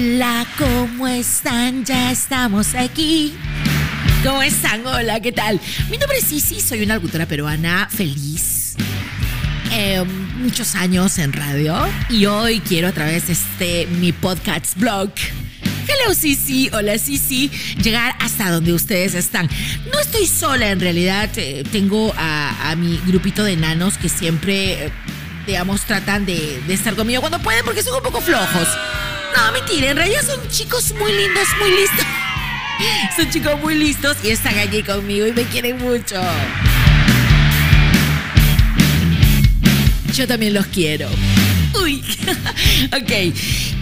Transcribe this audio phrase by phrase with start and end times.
[0.00, 1.84] Hola, ¿cómo están?
[1.84, 3.34] Ya estamos aquí.
[4.22, 4.86] ¿Cómo están?
[4.86, 5.60] Hola, ¿qué tal?
[5.90, 8.76] Mi nombre es Sisi, soy una locutora peruana feliz.
[9.72, 10.04] Eh,
[10.36, 11.76] muchos años en radio
[12.10, 15.10] y hoy quiero a través de este mi podcast blog
[15.88, 17.50] Hello Sisi, hola Sisi,
[17.82, 19.48] llegar hasta donde ustedes están.
[19.92, 24.86] No estoy sola en realidad, eh, tengo a, a, mi grupito de nanos que siempre,
[24.86, 24.92] eh,
[25.44, 28.68] digamos, tratan de, de estar conmigo cuando pueden porque son un poco flojos.
[29.38, 32.04] No, mentira, en realidad son chicos muy lindos, muy listos.
[33.14, 36.20] Son chicos muy listos y están allí conmigo y me quieren mucho.
[40.12, 41.08] Yo también los quiero.
[41.80, 42.02] Uy,
[42.86, 43.12] ok.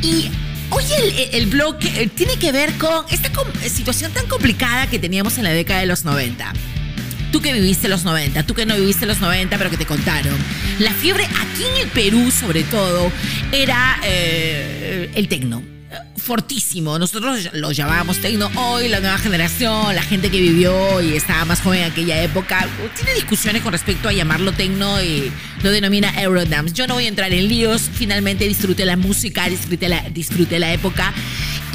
[0.02, 0.30] Y
[0.69, 3.30] hoy el, el, blog eh, tiene que ver con esta
[3.66, 6.52] situación tan complicada que teníamos en la década de los 90
[7.36, 10.34] tú que viviste los 90, tú que no viviste los 90, pero que te contaron.
[10.78, 13.12] La fiebre aquí en el Perú, sobre todo,
[13.52, 15.62] era eh, el tecno.
[16.16, 18.51] Fortísimo, nosotros lo llamábamos tecno.
[18.54, 22.66] Hoy la nueva generación, la gente que vivió y estaba más joven en aquella época,
[22.96, 25.30] tiene discusiones con respecto a llamarlo tecno y
[25.62, 26.73] lo denomina Eurodance.
[26.73, 30.73] Yo no voy a entrar en líos, finalmente disfruté la música, disfruté la, disfruté la
[30.73, 31.12] época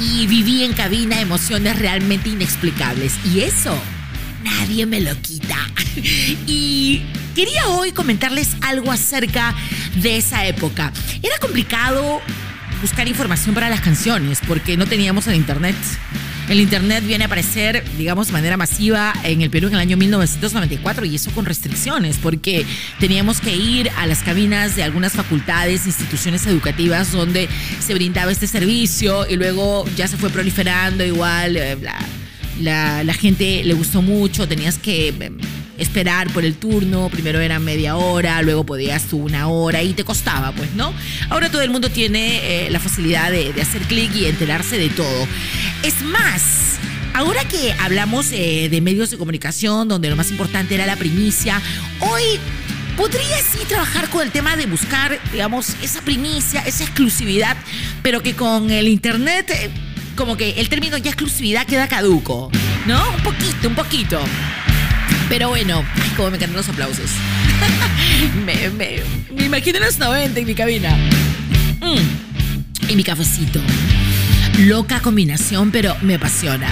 [0.00, 3.14] y viví en cabina emociones realmente inexplicables.
[3.32, 3.80] Y eso
[4.42, 5.56] nadie me lo quita.
[6.46, 7.02] Y
[7.34, 9.54] quería hoy comentarles algo acerca
[9.96, 10.92] de esa época.
[11.22, 12.20] Era complicado
[12.80, 15.76] buscar información para las canciones porque no teníamos el internet.
[16.48, 19.96] El internet viene a aparecer, digamos, de manera masiva en el Perú en el año
[19.96, 22.66] 1994 y eso con restricciones porque
[22.98, 27.48] teníamos que ir a las cabinas de algunas facultades, instituciones educativas donde
[27.80, 31.56] se brindaba este servicio y luego ya se fue proliferando igual.
[31.56, 31.76] Eh,
[32.62, 35.38] la, gente le gustó mucho, tenías que em,
[35.78, 40.52] esperar por el turno, primero era media hora, luego podías una hora y te costaba,
[40.52, 40.92] pues, ¿no?
[41.28, 44.88] Ahora todo el mundo tiene eh, la facilidad de, de hacer clic y enterarse de
[44.90, 45.26] todo.
[45.82, 46.78] Es más,
[47.14, 51.60] ahora que hablamos eh, de medios de comunicación, donde lo más importante era la primicia,
[52.00, 52.22] hoy
[52.96, 57.56] podrías sí trabajar con el tema de buscar, digamos, esa primicia, esa exclusividad,
[58.02, 59.50] pero que con el Internet...
[59.50, 59.70] Eh,
[60.16, 62.50] como que el término ya exclusividad queda caduco,
[62.86, 63.00] ¿no?
[63.10, 64.20] Un poquito, un poquito.
[65.28, 67.10] Pero bueno, ay, cómo me encantan los aplausos.
[68.44, 69.02] me,
[69.44, 70.96] imagino los 90 en mi cabina.
[71.80, 72.90] Mm.
[72.90, 73.60] Y mi cafecito.
[74.58, 76.68] Loca combinación, pero me apasiona.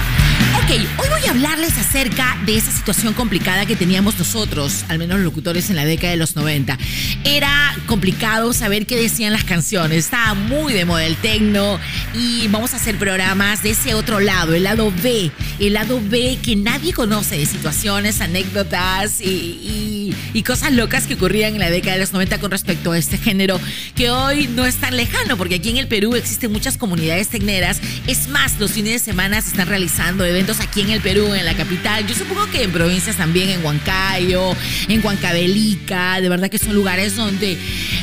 [0.57, 5.17] Ok, hoy voy a hablarles acerca de esa situación complicada que teníamos nosotros, al menos
[5.17, 6.77] los locutores en la década de los 90.
[7.23, 11.79] Era complicado saber qué decían las canciones, estaba muy de moda el tecno
[12.13, 16.37] y vamos a hacer programas de ese otro lado, el lado B, el lado B
[16.43, 21.69] que nadie conoce de situaciones, anécdotas y, y, y cosas locas que ocurrían en la
[21.69, 23.59] década de los 90 con respecto a este género
[23.95, 27.79] que hoy no es tan lejano porque aquí en el Perú existen muchas comunidades tecneras.
[28.07, 31.45] Es más, los fines de semana se están realizando eventos aquí en el Perú, en
[31.45, 32.05] la capital.
[32.07, 34.55] Yo supongo que en provincias también, en Huancayo,
[34.87, 37.57] en Huancavelica, de verdad que son lugares donde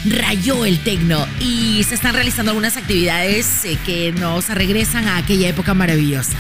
[0.05, 5.49] rayó el tecno y se están realizando algunas actividades eh, que nos regresan a aquella
[5.49, 6.37] época maravillosa.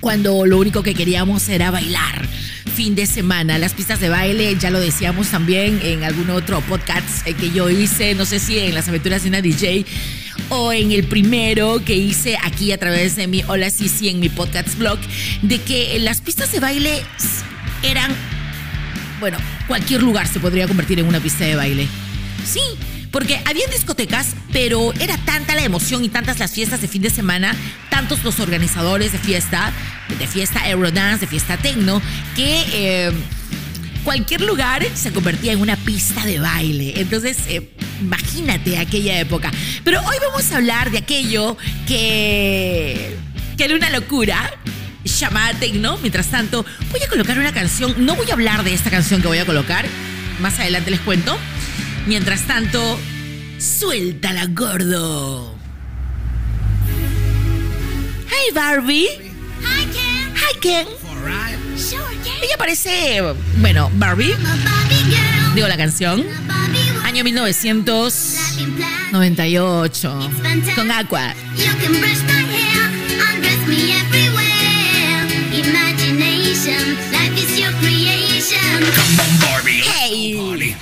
[0.00, 2.26] Cuando lo único que queríamos era bailar
[2.78, 3.58] fin de semana.
[3.58, 7.68] Las pistas de baile, ya lo decíamos también en algún otro podcast eh, que yo
[7.68, 9.84] hice, no sé si en las aventuras de una DJ
[10.50, 14.28] o en el primero que hice aquí a través de mi Hola Sisi en mi
[14.28, 14.98] podcast blog,
[15.42, 17.02] de que las pistas de baile
[17.82, 18.14] eran,
[19.20, 21.86] bueno, cualquier lugar se podría convertir en una pista de baile.
[22.44, 22.60] Sí,
[23.10, 27.10] porque había discotecas, pero era tanta la emoción y tantas las fiestas de fin de
[27.10, 27.54] semana,
[27.90, 29.72] tantos los organizadores de fiesta,
[30.18, 32.00] de fiesta Eurodance, de fiesta Tecno,
[32.36, 33.12] que eh,
[34.08, 36.94] cualquier lugar se convertía en una pista de baile.
[36.96, 39.50] Entonces, eh, imagínate aquella época.
[39.84, 43.14] Pero hoy vamos a hablar de aquello que,
[43.58, 44.50] que era una locura
[45.04, 45.98] llamada Tecno.
[45.98, 48.06] Mientras tanto, voy a colocar una canción.
[48.06, 49.84] No voy a hablar de esta canción que voy a colocar.
[50.40, 51.36] Más adelante les cuento.
[52.06, 52.98] Mientras tanto,
[53.58, 55.54] suéltala, gordo.
[58.30, 59.08] Hey, Barbie.
[59.60, 60.34] Hi, Ken.
[60.34, 61.07] Hi, Ken.
[62.42, 63.22] Ella parece,
[63.56, 64.34] bueno, Barbie.
[65.54, 66.24] Digo la canción.
[67.04, 68.34] Año 1998.
[68.34, 69.10] Laughing plan.
[70.74, 71.34] Con Aqua.
[78.94, 79.82] Come on, Barbie.
[79.82, 80.76] Hey.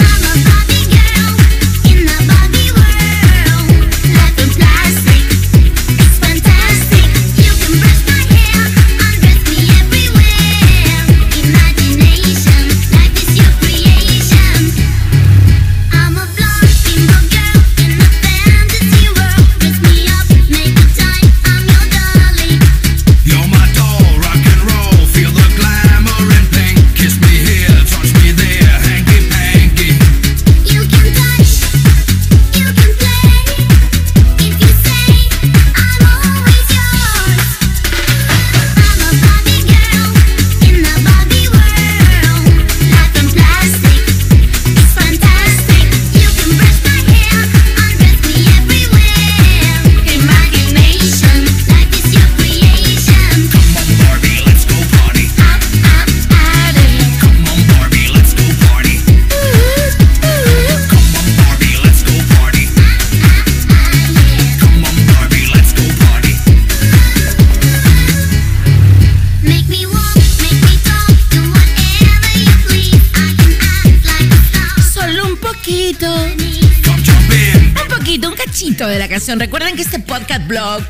[79.38, 80.86] Recuerden que este podcast blogs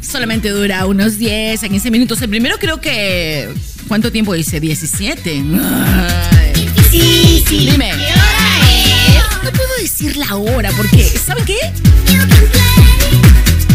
[0.00, 2.22] solamente dura unos 10 a 15 minutos.
[2.22, 3.52] El primero creo que...
[3.88, 4.60] ¿Cuánto tiempo dice?
[4.60, 5.30] 17.
[5.32, 6.70] Ay.
[6.90, 7.70] Sí, sí.
[7.70, 7.90] Dime.
[7.90, 9.44] ¿Qué hora es?
[9.44, 11.58] No puedo decir la hora porque, ¿saben qué?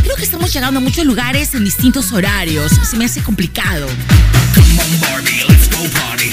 [0.04, 2.72] Creo que estamos llegando a muchos lugares en distintos horarios.
[2.90, 3.88] Se me hace complicado.
[4.56, 6.32] Come on, Barbie, let's go party.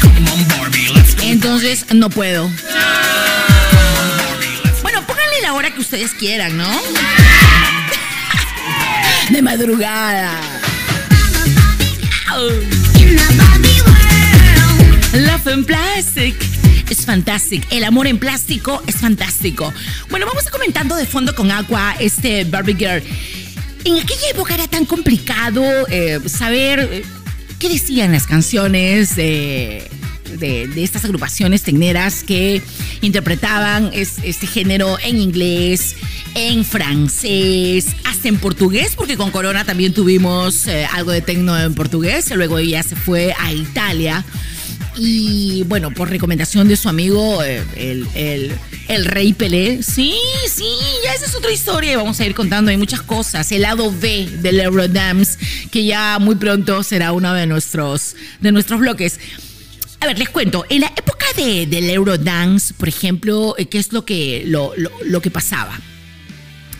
[0.00, 1.22] Come on, Barbie, let's go.
[1.24, 2.50] Entonces, no puedo.
[5.90, 6.70] Ustedes quieran, ¿no?
[9.30, 10.40] De madrugada.
[15.12, 16.36] Love in Plastic.
[16.88, 17.66] Es fantástico.
[17.72, 19.74] El amor en plástico es fantástico.
[20.10, 23.02] Bueno, vamos a comentando de fondo con Aqua este Barbie Girl.
[23.84, 27.02] En aquella época era tan complicado eh, saber eh,
[27.58, 29.90] qué decían las canciones de,
[30.38, 32.62] de- de estas agrupaciones tecneras que
[33.00, 35.96] interpretaban es- este género en inglés,
[36.34, 41.74] en francés, hasta en portugués, porque con Corona también tuvimos eh, algo de tecno en
[41.74, 42.30] portugués.
[42.34, 44.24] Luego ella se fue a Italia.
[44.96, 48.52] Y bueno, por recomendación de su amigo, eh, el, el-
[48.88, 49.82] el Rey Pelé.
[49.82, 50.14] Sí,
[50.52, 50.64] sí,
[51.04, 52.70] ya esa es otra historia y vamos a ir contando.
[52.70, 53.50] Hay muchas cosas.
[53.52, 55.38] El lado B del Eurodance,
[55.70, 59.18] que ya muy pronto será uno de nuestros, de nuestros bloques.
[60.00, 60.64] A ver, les cuento.
[60.70, 64.90] En la época de, del Eurodance, por ejemplo, eh, ¿qué es lo que, lo, lo-
[65.04, 65.78] lo que pasaba?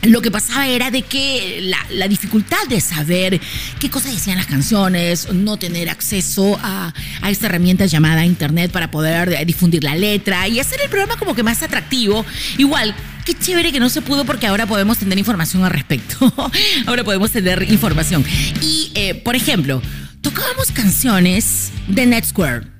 [0.03, 3.39] Lo que pasaba era de que la, la dificultad de saber
[3.79, 8.91] qué cosas decían las canciones, no tener acceso a, a esta herramienta llamada internet para
[8.91, 12.25] poder eh, difundir la letra y hacer el programa como que más atractivo.
[12.57, 12.95] Igual,
[13.27, 16.33] qué chévere que no se pudo porque ahora podemos tener información al respecto.
[16.87, 18.25] ahora podemos tener información.
[18.63, 19.83] Y, eh, por ejemplo,
[20.23, 22.80] tocábamos canciones de Netsquare.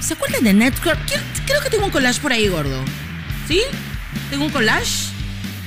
[0.00, 0.98] ¿Se acuerdan de Netsquare?
[1.46, 2.82] Creo- que tengo un collage por ahí, gordo.
[3.46, 3.60] ¿Sí?
[4.30, 5.10] ¿Tengo un collage?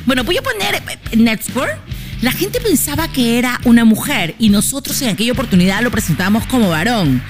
[0.06, 0.76] Bueno, voy a poner
[1.12, 1.78] eh, Netsquare.
[2.22, 6.70] La gente pensaba que era una mujer y nosotros en aquella oportunidad lo presentábamos como
[6.70, 7.22] varón.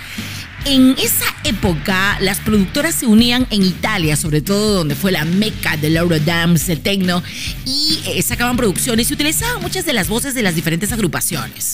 [0.65, 5.75] En esa época, las productoras se unían en Italia, sobre todo donde fue la meca
[5.75, 7.21] del Eurodance, del techno,
[7.65, 11.73] y eh, sacaban producciones y utilizaban muchas de las voces de las diferentes agrupaciones.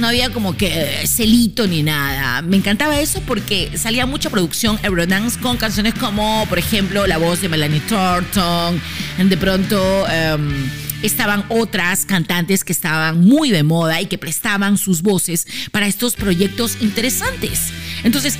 [0.00, 0.66] No había como que
[1.02, 2.40] eh, celito ni nada.
[2.42, 7.42] Me encantaba eso porque salía mucha producción Eurodance con canciones como, por ejemplo, la voz
[7.42, 8.80] de Melanie Thornton,
[9.18, 10.06] de pronto...
[10.08, 10.70] em,
[11.02, 16.14] estaban otras cantantes que estaban muy de moda y que prestaban sus voces para estos
[16.14, 17.70] proyectos interesantes.
[18.04, 18.36] Entonces,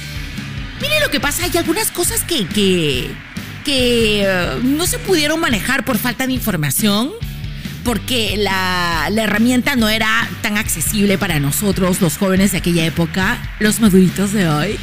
[0.80, 3.10] miren lo que pasa, hay algunas cosas que, que,
[3.64, 7.10] que eh, no se pudieron manejar por falta de información.
[7.84, 13.80] Porque la, herramienta no era tan accesible para nosotros, los jóvenes de aquella época, los
[13.80, 14.78] maduritos de hoy.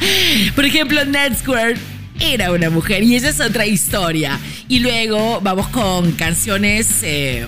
[0.54, 1.76] Por ejemplo, Netsquare
[2.20, 4.38] era una mujer y esa es otra historia.
[4.68, 7.02] Y luego vamos con canciones.
[7.02, 7.46] eh,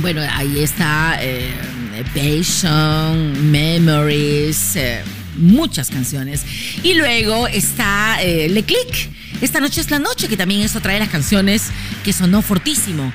[0.00, 1.50] bueno, ahí está eh,
[2.14, 5.02] Passion, Memories, eh,
[5.36, 6.44] muchas canciones.
[6.82, 9.10] Y luego está eh, Le Click.
[9.40, 11.70] Esta noche es la noche, que también es otra de las canciones
[12.04, 13.12] que sonó fortísimo.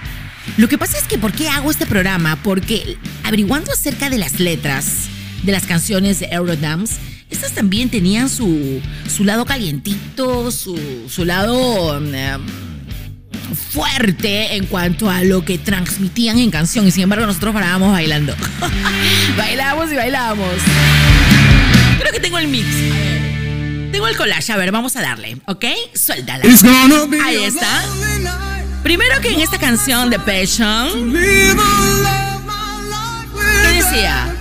[0.58, 2.38] Lo que pasa es que, ¿por qué hago este programa?
[2.44, 5.08] Porque averiguando acerca de las letras
[5.44, 6.96] de las canciones de Eurodance,
[7.30, 12.42] estas también tenían su, su lado calientito, su, su lado em,
[13.72, 16.88] fuerte en cuanto a lo que transmitían en canción.
[16.88, 18.36] Y sin embargo, nosotros parábamos bailando.
[19.38, 20.54] bailamos y bailamos.
[22.00, 22.68] Creo que tengo el mix.
[23.92, 24.52] Tengo el collage.
[24.52, 25.66] A ver, vamos a darle, ¿ok?
[25.94, 26.44] Suéltala.
[27.24, 27.84] Ahí está.
[28.84, 31.56] Primero que en esta canción de Passion, ¿qué
[33.74, 34.36] decía?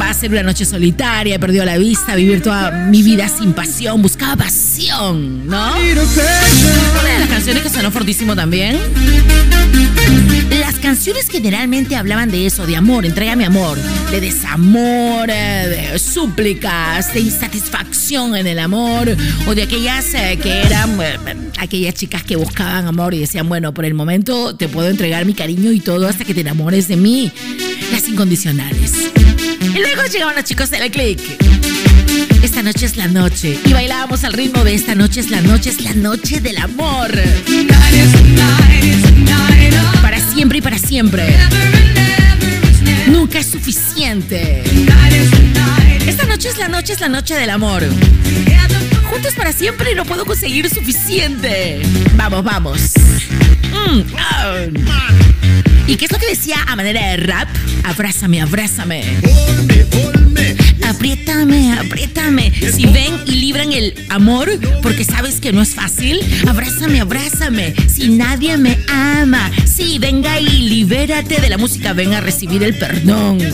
[0.00, 3.52] Va a ser una noche solitaria, he perdido la vista, vivir toda mi vida sin
[3.52, 5.72] pasión, buscaba pasión, ¿no?
[5.72, 8.78] Una de las canciones que sonó fortísimo también.
[10.50, 13.78] Las canciones generalmente hablaban de eso, de amor, entrégame amor,
[14.10, 20.62] de desamor, eh, de súplicas, de insatisfacción en el amor, o de aquellas eh, que
[20.62, 21.18] eran eh,
[21.58, 25.34] aquellas chicas que buscaban amor y decían, bueno, por el momento te puedo entregar mi
[25.34, 27.32] cariño y todo hasta que te enamores de mí.
[27.90, 29.12] Las incondicionales.
[29.60, 31.20] Y luego llegaban los chicos de la click.
[32.42, 33.58] Esta noche es la noche.
[33.64, 37.10] Y bailábamos al ritmo de esta noche es la noche, es la noche del amor.
[40.02, 41.36] Para siempre y para siempre.
[43.06, 44.62] Nunca es suficiente.
[46.06, 47.84] Esta noche es la noche, es la noche del amor.
[49.04, 51.82] Juntos para siempre y no puedo conseguir suficiente.
[52.16, 52.92] Vamos, vamos.
[53.70, 55.31] Mm, ah.
[55.92, 57.50] ¿Y qué es lo que decía a manera de rap?
[57.84, 59.04] Abrázame, abrázame.
[60.88, 62.50] Apriétame, apriétame.
[62.50, 64.48] Si ven y libran el amor
[64.80, 67.74] porque sabes que no es fácil, abrázame, abrázame.
[67.94, 72.74] Si nadie me ama, sí, venga y libérate de la música, ven a recibir el
[72.78, 73.38] perdón.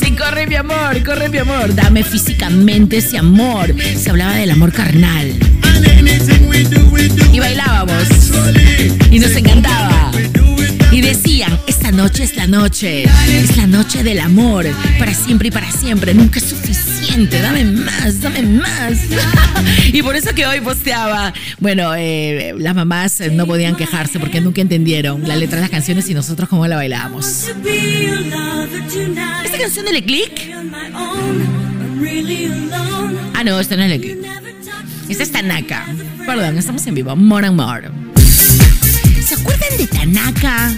[0.00, 1.74] Sí, corre mi amor, corre mi amor.
[1.74, 3.74] Dame físicamente ese amor.
[3.96, 5.32] Se hablaba del amor carnal.
[7.32, 8.08] Y bailábamos.
[9.10, 10.10] Y nos encantaba.
[10.98, 14.66] Y decían, esta noche es la noche, es la noche del amor,
[14.98, 18.98] para siempre y para siempre, nunca es suficiente, dame más, dame más.
[19.92, 24.40] y por eso que hoy posteaba, bueno, eh, las mamás eh, no podían quejarse porque
[24.40, 27.44] nunca entendieron la letra de las canciones y nosotros cómo la bailábamos.
[29.44, 30.50] ¿Esta canción de Le Click?
[33.34, 34.18] Ah, no, esta no es Le Click.
[35.08, 35.86] Esta es Tanaka.
[36.26, 37.14] Perdón, estamos en vivo.
[37.14, 38.07] More and more.
[39.28, 40.74] ¿Se acuerdan de Tanaka?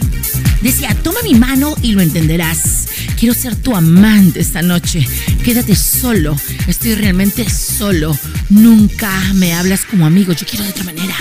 [0.60, 2.88] Decía, toma mi mano y lo entenderás.
[3.16, 5.06] Quiero ser tu amante esta noche.
[5.44, 6.34] Quédate solo.
[6.66, 8.18] Estoy realmente solo.
[8.48, 10.32] Nunca me hablas como amigo.
[10.32, 11.14] Yo quiero de otra manera.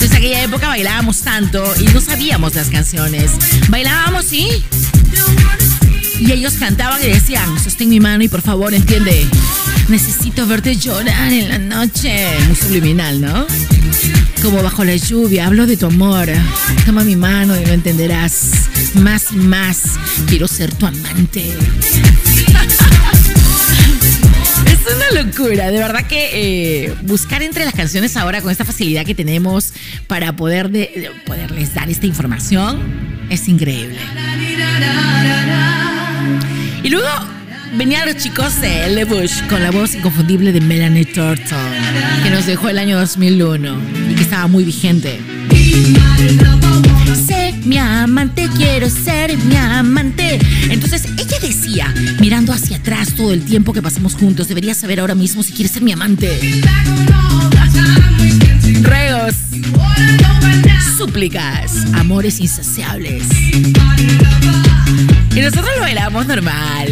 [0.00, 3.32] Desde aquella época bailábamos tanto y no sabíamos las canciones.
[3.68, 4.48] Bailábamos, sí.
[6.20, 9.26] Y ellos cantaban y decían, sostén mi mano y por favor entiende,
[9.88, 12.26] necesito verte llorar en la noche.
[12.46, 13.46] Muy subliminal, ¿no?
[14.42, 16.28] Como bajo la lluvia, hablo de tu amor.
[16.86, 18.50] Toma mi mano y lo entenderás.
[18.94, 19.82] Más y más,
[20.28, 21.52] quiero ser tu amante.
[24.66, 26.30] Es una locura, de verdad que
[26.86, 29.72] eh, buscar entre las canciones ahora con esta facilidad que tenemos
[30.06, 32.80] para poder de- de poderles dar esta información
[33.30, 33.98] es increíble.
[36.82, 37.06] Y luego
[37.76, 41.72] venían los chicos de Le Bush con la voz inconfundible de Melanie Thornton,
[42.22, 45.20] que nos dejó el año 2001 y que estaba muy vigente.
[47.26, 50.38] Sé mi amante, quiero ser mi amante.
[50.70, 55.14] Entonces ella decía, mirando hacia atrás todo el tiempo que pasamos juntos, deberías saber ahora
[55.14, 56.62] mismo si quieres ser mi amante.
[58.82, 59.34] Ruegos,
[60.96, 63.24] súplicas, amores insaciables.
[65.38, 66.88] Y nosotros lo bailamos normal.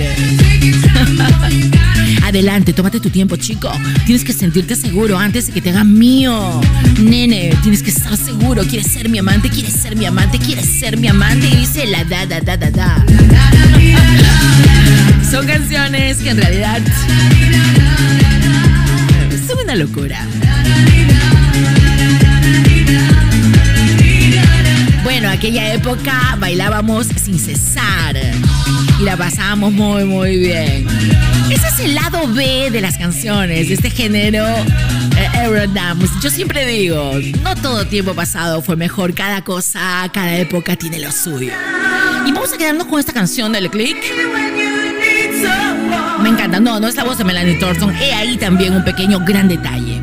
[2.22, 3.72] Adelante, tómate tu tiempo, chico.
[4.04, 6.60] Tienes que sentirte seguro antes de que te hagan mío.
[7.00, 8.62] Nene, tienes que estar seguro.
[8.62, 9.50] ¿Quieres ser mi amante?
[9.50, 10.38] ¿Quieres ser mi amante?
[10.38, 11.48] ¿Quieres ser mi amante?
[11.48, 13.04] Y dice la da, da, da, da, da.
[15.28, 16.80] Son canciones que en realidad
[19.44, 20.24] son una locura.
[25.36, 28.16] Aquella época bailábamos sin cesar
[28.98, 30.86] y la pasábamos muy, muy bien.
[31.50, 35.66] Ese es el lado B de las canciones, de este género eh.
[36.22, 37.12] Yo siempre digo,
[37.42, 41.52] no todo tiempo pasado fue mejor, cada cosa, cada época tiene lo suyo.
[42.24, 43.98] Y vamos a quedarnos con esta canción del Click.
[46.22, 49.20] Me encanta, no, no es la voz de Melanie Thornton, he ahí también un pequeño
[49.20, 50.00] gran detalle.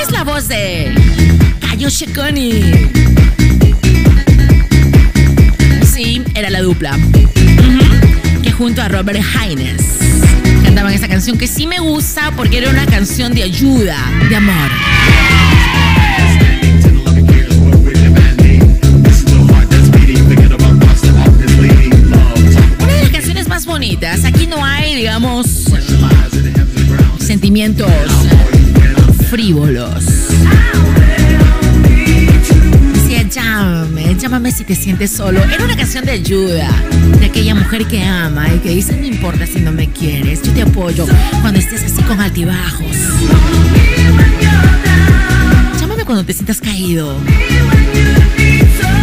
[0.00, 1.05] Es la voz de
[1.76, 2.52] Cayo Shekoni.
[5.84, 6.98] Sí, era la dupla.
[8.42, 9.82] Que junto a Robert Hines
[10.64, 14.70] cantaban esa canción que sí me gusta porque era una canción de ayuda, de amor.
[22.80, 24.24] Una de las canciones más bonitas.
[24.24, 25.46] Aquí no hay, digamos,
[27.18, 27.92] sentimientos
[29.28, 30.15] frívolos.
[34.56, 35.42] Si te sientes solo.
[35.44, 36.70] Era una canción de ayuda,
[37.20, 40.52] de aquella mujer que ama y que dice, no importa si no me quieres, yo
[40.52, 41.06] te apoyo
[41.42, 42.96] cuando estés así con altibajos.
[45.78, 47.18] Llámame cuando te sientas caído,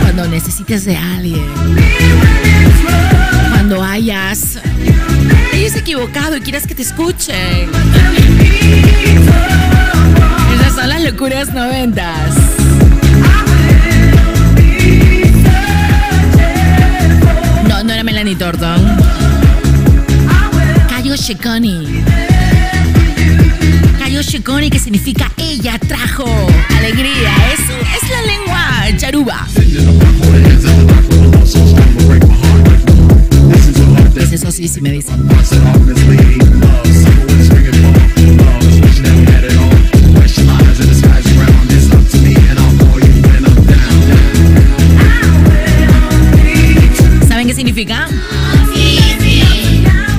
[0.01, 1.45] cuando necesites de alguien,
[3.51, 4.57] cuando hayas,
[5.53, 7.69] hayas equivocado y quieras que te escuchen.
[10.55, 12.62] Esas son las locuras noventas.
[18.23, 18.79] Melanie Thornton.
[20.87, 22.05] Cayo Shekoni.
[23.99, 26.25] Cayo Shekoni, que significa ella trajo
[26.77, 27.33] alegría.
[27.51, 29.45] Es, es la lengua charuba.
[34.15, 35.27] Es eso sí, sí me dicen.
[47.63, 48.09] significa?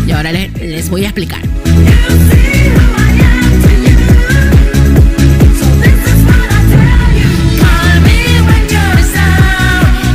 [0.06, 1.42] Y ahora les, les voy a explicar.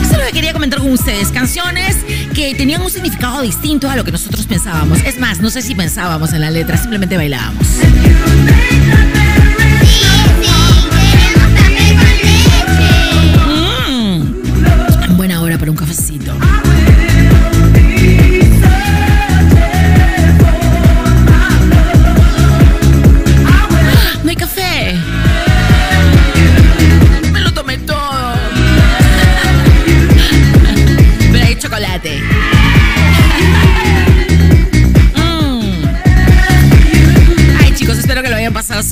[0.02, 1.98] Eso es lo que quería comentar con ustedes canciones
[2.34, 5.04] que tenían un significado distinto a lo que nosotros pensábamos.
[5.06, 7.68] Es más, no sé si pensábamos en la letra, simplemente bailábamos.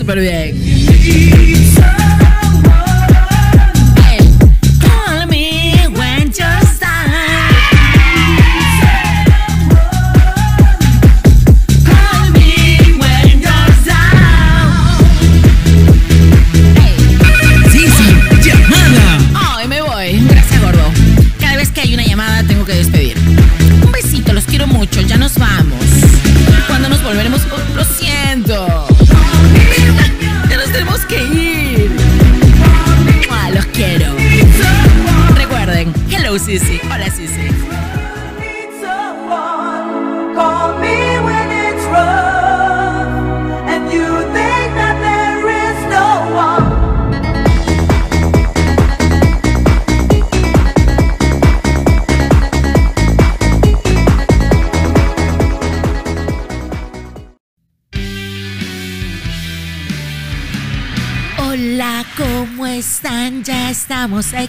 [0.07, 1.46] Súper bien.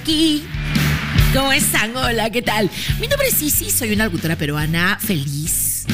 [0.09, 0.43] Aquí.
[1.35, 1.95] ¿Cómo están?
[1.95, 2.71] Hola, ¿qué tal?
[2.99, 5.85] Mi nombre es Sisi, soy una locutora peruana feliz.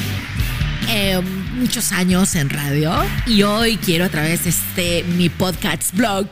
[0.87, 1.19] Eh,
[1.55, 2.93] muchos años en radio
[3.27, 6.27] y hoy quiero a través de este mi podcast blog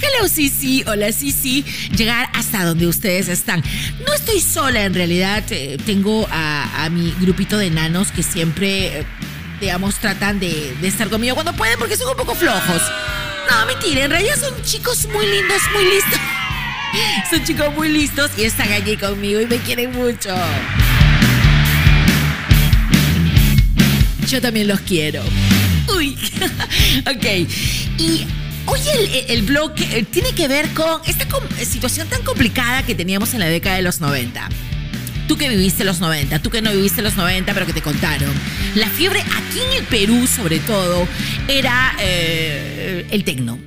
[0.00, 3.62] Hello Sisi, hola Sisi, llegar hasta donde ustedes están.
[4.06, 9.06] No estoy sola en realidad, eh, tengo a, mi grupito de nanos que siempre, eh,
[9.60, 12.82] digamos, tratan de, de estar conmigo cuando pueden porque son un poco flojos.
[13.50, 16.41] No, mentira, en realidad son chicos muy lindos, muy listos.
[17.30, 20.34] Son chicos muy listos y están allí conmigo y me quieren mucho.
[24.28, 25.22] Yo también los quiero.
[25.96, 26.16] Uy,
[27.06, 27.48] ok.
[27.98, 28.26] Y
[28.66, 32.94] hoy el, el blog eh, tiene que ver con esta com- situación tan complicada que
[32.94, 34.48] teníamos en la década de los 90.
[35.28, 38.32] Tú que viviste los 90, tú que no viviste los 90, pero que te contaron.
[38.74, 41.06] La fiebre aquí en el Perú, sobre todo,
[41.48, 43.58] era eh, el tecno.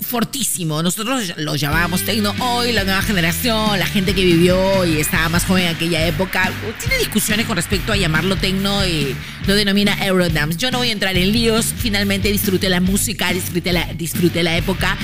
[0.00, 0.82] Fortísimo.
[0.82, 2.34] Nosotros lo llamábamos tecno.
[2.40, 6.50] Hoy la nueva generación, la gente que vivió y estaba más joven en aquella época,
[6.80, 9.14] tiene discusiones con respecto a llamarlo tecno y
[9.46, 10.58] lo denomina Eurodance.
[10.58, 11.66] Yo no voy a entrar en líos.
[11.76, 14.96] Finalmente disfruté la música, disfruté la, disfruté la época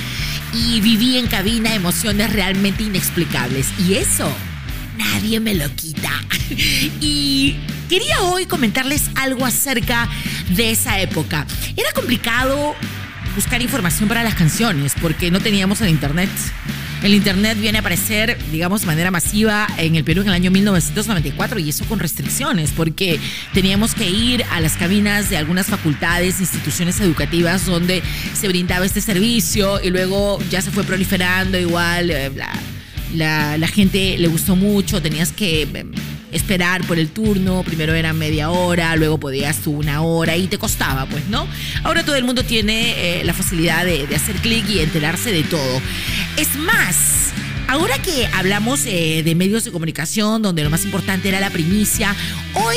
[0.52, 3.68] y viví en cabina emociones realmente inexplicables.
[3.86, 4.28] Y eso
[4.96, 6.10] nadie me lo quita.
[7.00, 7.56] Y
[7.88, 10.08] quería hoy comentarles algo acerca
[10.50, 11.46] de esa época.
[11.76, 12.74] Era complicado
[13.36, 16.30] buscar información para las canciones porque no teníamos el internet.
[17.02, 20.50] El internet viene a aparecer, digamos, de manera masiva en el Perú en el año
[20.50, 23.20] 1994 y eso con restricciones porque
[23.52, 28.02] teníamos que ir a las cabinas de algunas facultades, instituciones educativas donde
[28.34, 32.10] se brindaba este servicio y luego ya se fue proliferando igual.
[32.10, 32.32] eh,
[33.14, 35.84] la, gente le gustó mucho, tenías que eh,
[36.32, 40.58] esperar por el turno, primero era media hora, luego podías tú una hora y te
[40.58, 41.46] costaba, pues, ¿no?
[41.82, 45.80] Ahora todo el mundo tiene eh, la facilidad de, hacer clic y enterarse de todo.
[46.36, 47.32] Es más,
[47.68, 52.14] ahora que hablamos eh, de medios de comunicación, donde lo más importante era la primicia,
[52.54, 52.76] hoy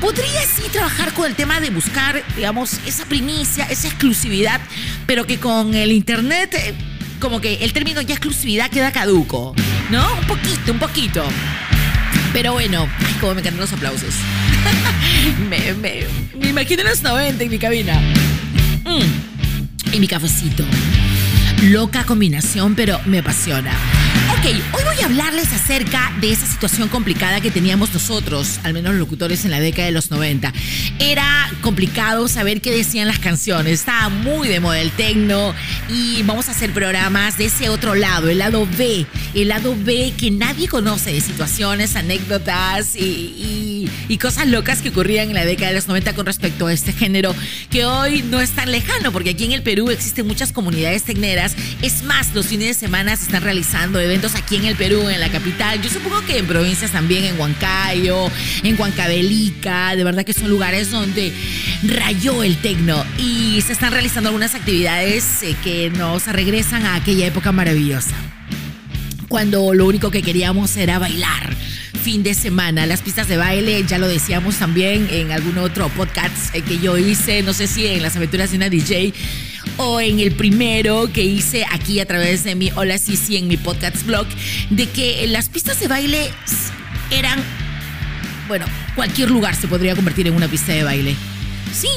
[0.00, 4.60] podría sí trabajar con el tema de buscar, digamos, esa primicia, esa exclusividad,
[5.06, 6.74] pero que con el internet, eh,
[7.20, 9.54] como que el término ya exclusividad queda caduco,
[9.90, 10.06] ¿no?
[10.20, 11.24] Un poquito, un poquito.
[12.32, 14.14] Pero bueno, ay, cómo me encantan los aplausos.
[15.48, 16.06] me, me,
[16.38, 18.00] me imagino los 90 en mi cabina.
[18.84, 20.64] Mm, y mi cafecito.
[21.70, 23.72] Loca combinación, pero me apasiona.
[24.38, 28.92] Ok, hoy voy a hablarles acerca de esa situación complicada que teníamos nosotros, al menos
[28.92, 30.52] los locutores en la década de los 90.
[30.98, 35.54] Era complicado saber qué decían las canciones, estaba muy de moda el tecno
[35.88, 40.12] y vamos a hacer programas de ese otro lado, el lado B, el lado B
[40.16, 43.00] que nadie conoce de situaciones, anécdotas y,
[44.08, 46.92] y- cosas locas que ocurrían en la década de los 90 con respecto a este
[46.92, 47.34] género
[47.70, 51.54] que hoy no es tan lejano porque aquí en el Perú existen muchas comunidades tecneras.
[51.82, 55.20] Es más, los fines de semana se están realizando eventos aquí en el Perú, en
[55.20, 55.80] la capital.
[55.82, 58.30] Yo supongo que en provincias también, en Huancayo,
[58.62, 61.32] en Huancavelica, de verdad que son lugares donde
[61.82, 67.26] rayó el tecno y se están realizando algunas actividades eh, que nos regresan a aquella
[67.26, 68.14] época maravillosa
[69.28, 71.54] cuando lo único que queríamos era bailar.
[72.02, 72.86] fin de semana.
[72.86, 76.96] Las pistas de baile, ya lo decíamos también en algún otro podcast eh, que yo
[76.96, 79.12] hice, no sé si en las aventuras de una DJ
[79.78, 83.56] o en el primero que hice aquí a través de mi Hola Sisi en mi
[83.56, 84.26] podcast blog,
[84.70, 86.30] de que las pistas de baile
[87.10, 87.42] eran,
[88.48, 91.14] bueno, cualquier lugar se podría convertir en una pista de baile.
[91.72, 91.88] Sí,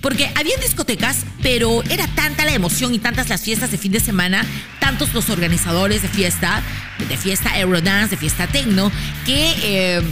[0.00, 4.00] porque había discotecas, pero era tanta la emoción y tantas las fiestas de fin de
[4.00, 4.44] semana,
[4.80, 6.62] tantos los organizadores de fiesta,
[7.08, 8.90] de fiesta Eurodance, de fiesta Tecno,
[9.24, 10.02] que eh,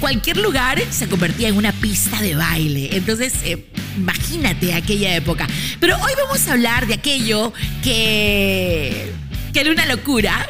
[0.00, 2.90] cualquier lugar se convertía en una pista de baile.
[2.92, 5.46] Entonces, eh, imagínate aquella época.
[5.80, 7.52] Pero hoy vamos a hablar de aquello
[7.82, 9.12] que,
[9.52, 10.46] que era una locura.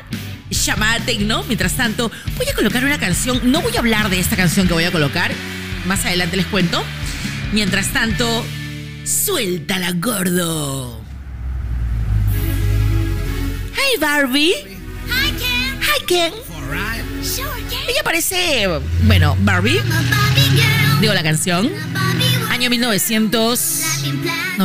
[0.50, 1.42] Llamada Tecno.
[1.44, 3.40] Mientras tanto, voy a colocar una canción.
[3.50, 5.32] No voy a hablar de esta canción que voy a colocar.
[5.86, 6.82] Más adelante les cuento.
[7.52, 8.44] Mientras tanto,
[9.04, 11.02] suéltala, gordo.
[13.74, 14.54] Hey, Barbie.
[15.08, 15.80] Hi, Ken.
[15.82, 16.32] Hi, Ken.
[17.22, 17.63] Sure.
[17.86, 18.66] Ella parece,
[19.02, 19.78] bueno, Barbie.
[21.00, 21.70] Digo la canción.
[22.50, 22.84] Año 1998.
[23.86, 24.58] Life in plan.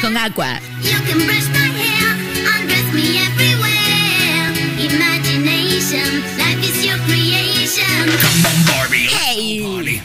[0.00, 0.60] Con Aqua.
[8.20, 9.08] Come on, Barbie.
[9.08, 10.02] Hey.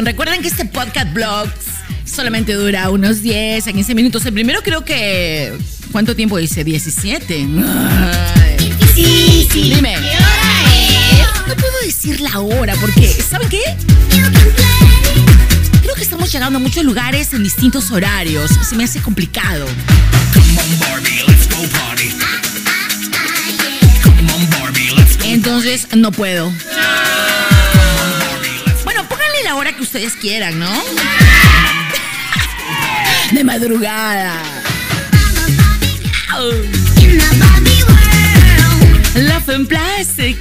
[0.00, 1.52] Recuerden que este podcast blogs
[2.06, 4.24] solamente dura unos 10 a 15 minutos.
[4.24, 5.52] El primero creo que...
[5.92, 6.64] ¿Cuánto tiempo dice?
[6.64, 7.34] 17.
[7.36, 8.74] Ay.
[8.94, 9.74] Sí, sí.
[9.74, 9.94] Dime.
[9.94, 11.46] ¿Qué hora es?
[11.46, 13.60] No puedo decir la hora porque, ¿saben qué?
[15.82, 18.50] Creo que estamos llegando a muchos lugares en distintos horarios.
[18.66, 19.66] Se me hace complicado.
[20.32, 22.08] Come on, Barbie, let's go party.
[24.02, 25.24] Come on, Barbie, let's go.
[25.26, 26.50] Entonces, no puedo.
[29.94, 30.70] Ustedes quieran, ¿no?
[33.32, 34.42] De madrugada.
[39.14, 40.38] Love in Plastic.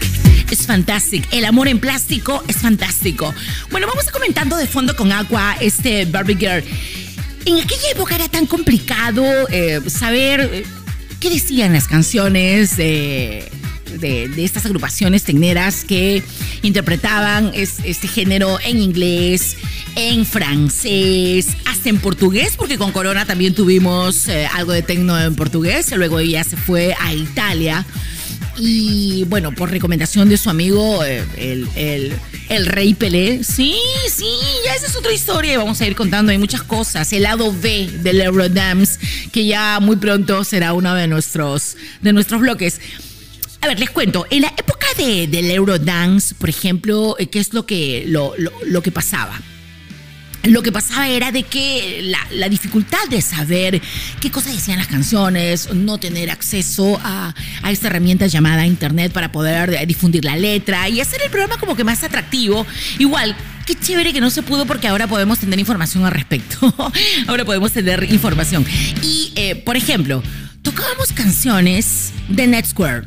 [0.49, 1.27] Es fantástico.
[1.31, 3.35] El amor en plástico es fantástico.
[3.71, 6.63] Bueno, vamos a comentando de fondo con Aqua este Barbie Girl.
[7.45, 10.63] En aquella época era tan complicado eh, saber eh,
[11.19, 13.49] qué decían las canciones de-
[13.99, 16.23] de estas agrupaciones tecneras que
[16.61, 19.57] interpretaban es- este género en inglés,
[19.95, 25.35] en francés, hasta en portugués, porque con Corona también tuvimos eh, algo de tecno en
[25.35, 25.91] portugués.
[25.95, 27.85] Luego ella se fue a Italia.
[28.57, 32.13] Y bueno, por recomendación de su amigo, eh, el, el-
[32.49, 33.43] el Rey Pelé.
[33.45, 33.75] Sí,
[34.13, 34.25] sí,
[34.65, 36.31] ya esa es otra historia y vamos a ir contando.
[36.31, 37.11] Hay muchas cosas.
[37.13, 38.99] El lado B del Eurodance,
[39.31, 42.79] que ya muy pronto será uno de nuestros, de nuestros bloques.
[43.61, 44.25] A ver, les cuento.
[44.29, 48.51] En la época de, del Eurodance, por ejemplo, eh, ¿qué es lo que, lo, lo-
[48.65, 49.39] lo que pasaba?
[50.43, 53.79] Lo que pasaba era de que la, la dificultad de saber
[54.19, 59.31] qué cosas decían las canciones, no tener acceso a, a esta herramienta llamada internet para
[59.31, 62.65] poder eh, difundir la letra y hacer el programa como que más atractivo.
[62.97, 63.35] Igual,
[63.67, 66.73] qué chévere que no se pudo porque ahora podemos tener información al respecto.
[67.27, 68.65] ahora podemos tener información.
[69.03, 70.23] Y, eh, por ejemplo,
[70.63, 73.03] tocábamos canciones de Netsquare.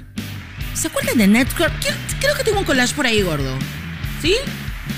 [0.74, 1.72] ¿Se acuerdan de Netsquare?
[2.20, 3.56] Creo- que tengo un collage por ahí, gordo.
[4.20, 4.34] ¿Sí?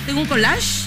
[0.06, 0.86] ¿Tengo un collage?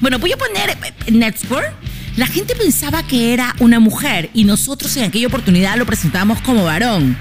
[0.00, 0.70] Bueno, voy a poner
[1.06, 1.72] eh, Netsquare.
[2.16, 6.64] La gente pensaba que era una mujer y nosotros en aquella oportunidad lo presentábamos como
[6.64, 7.16] varón.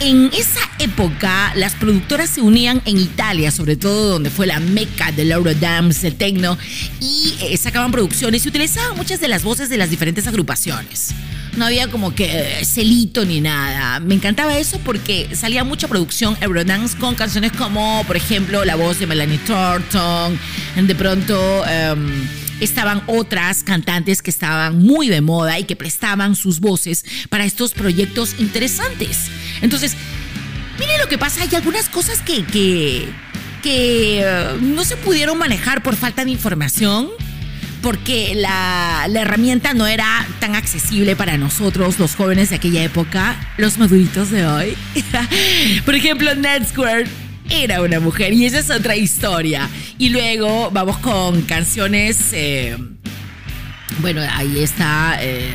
[0.00, 5.10] En esa época, las productoras se unían en Italia, sobre todo donde fue la meca
[5.10, 6.56] del Eurodance, del techno,
[7.00, 11.08] y eh, sacaban producciones y utilizaban muchas de las voces de las diferentes agrupaciones.
[11.58, 14.00] No había como que eh, celito ni nada.
[14.00, 18.98] Me encantaba eso porque salía mucha producción Eurodance con canciones como, por ejemplo, la voz
[18.98, 20.38] de Melanie Thornton.
[20.76, 22.28] De pronto em,
[22.60, 27.72] estaban otras cantantes que estaban muy de moda y que prestaban sus voces para estos
[27.72, 29.26] proyectos interesantes.
[29.60, 29.96] Entonces,
[30.78, 33.08] Miren lo que pasa, hay algunas cosas que, que,
[33.62, 37.08] que eh, no se pudieron manejar por falta de información,
[37.82, 43.78] porque la, herramienta no era tan accesible para nosotros, los jóvenes de aquella época, los
[43.78, 44.76] maduritos de hoy.
[45.84, 47.06] por ejemplo, Netsquare
[47.50, 49.68] era una mujer y esa es otra historia.
[49.98, 52.32] Y luego vamos con canciones...
[52.32, 52.76] eh,
[54.00, 55.50] bueno, ahí está eh,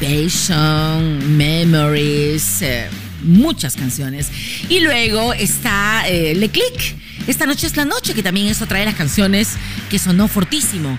[0.00, 2.88] Passion, Memories, eh,
[3.22, 4.30] muchas canciones.
[4.68, 6.96] Y luego está eh, Le Click.
[7.26, 9.56] Esta noche es la noche, que también es otra de las canciones
[9.90, 10.98] que sonó fortísimo.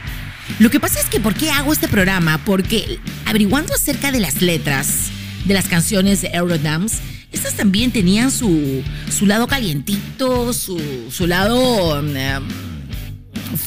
[0.59, 2.39] Lo que pasa es que, ¿por qué hago este programa?
[2.45, 5.09] Porque averiguando acerca de las letras
[5.45, 6.97] de las canciones de Eurodance,
[7.31, 10.81] estas también tenían su, su lado calientito, su,
[11.11, 12.43] su lado em,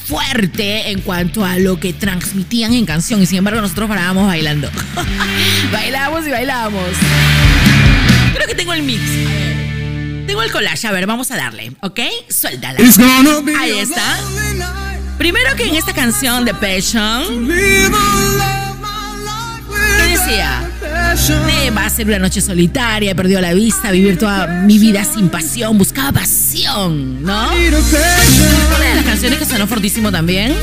[0.07, 3.23] fuerte en cuanto a lo que transmitían en canción.
[3.23, 4.71] Y sin embargo, nosotros parábamos bailando.
[5.73, 6.89] bailábamos y bailábamos.
[8.35, 9.03] Creo que tengo el mix.
[9.03, 10.27] A ver.
[10.27, 10.87] Tengo el collage.
[10.87, 11.73] A ver, vamos a darle.
[11.81, 12.01] ¿Ok?
[12.29, 12.79] Suéltala.
[13.59, 14.19] Ahí está.
[15.19, 17.91] Primero que en esta canción de Passion, ¿qué
[20.09, 20.68] decía?
[21.21, 25.05] Eh, va a ser una noche solitaria, he perdido la vista, vivir toda mi vida
[25.05, 27.49] sin pasión, buscaba pasión, ¿no?
[27.49, 30.55] Una de las canciones que sonó fortísimo también.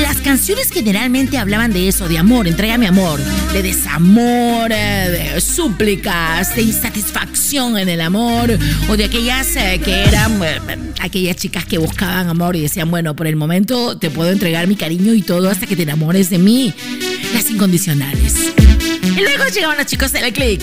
[0.00, 3.20] Las canciones generalmente hablaban de eso, de amor, entrégame amor,
[3.52, 8.56] de desamor, eh, de súplicas, de insatisfacción en el amor,
[8.88, 10.60] o de aquellas eh, que eran eh,
[11.00, 14.76] aquellas chicas que buscaban amor y decían, bueno, por el momento te puedo entregar mi
[14.76, 16.74] cariño y todo hasta que te enamores de mí.
[17.32, 18.54] Las incondicionales.
[19.16, 20.62] Y luego llegaban los chicos de la click.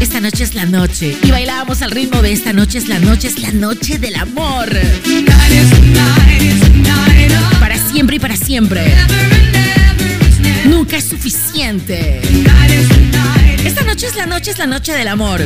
[0.00, 1.16] Esta noche es la noche.
[1.22, 4.68] Y bailábamos al ritmo de esta noche es la noche, es la noche del amor.
[7.60, 8.94] Para siempre y para siempre.
[10.64, 12.20] Nunca es suficiente.
[13.64, 15.40] Esta noche es la noche, es la noche del amor.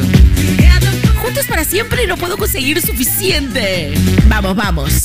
[1.16, 3.92] Juntos para siempre y no puedo conseguir suficiente.
[4.29, 5.05] Vamos, vamos.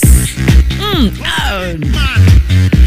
[0.79, 1.61] Mm, ah.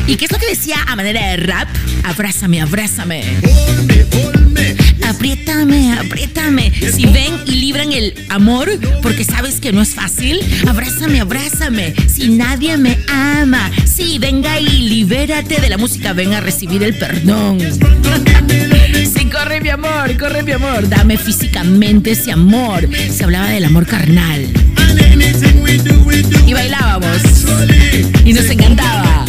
[0.06, 1.68] ¿Y qué es lo que decía a manera de rap?
[2.04, 3.22] Abrázame, abrázame.
[3.42, 4.74] Hold me, hold me.
[5.08, 6.72] Apriétame, apriétame.
[6.92, 8.70] Si ven y libran el amor,
[9.02, 11.94] porque sabes que no es fácil, abrázame, abrázame.
[12.08, 16.96] Si nadie me ama, sí, venga y libérate de la música, ven a recibir el
[16.98, 17.58] perdón.
[19.02, 20.88] Sí, corre mi amor, corre mi amor.
[20.88, 22.88] Dame físicamente ese amor.
[23.10, 24.46] Se hablaba del amor carnal.
[26.46, 27.18] Y bailábamos.
[28.24, 29.26] Y nos encantaba.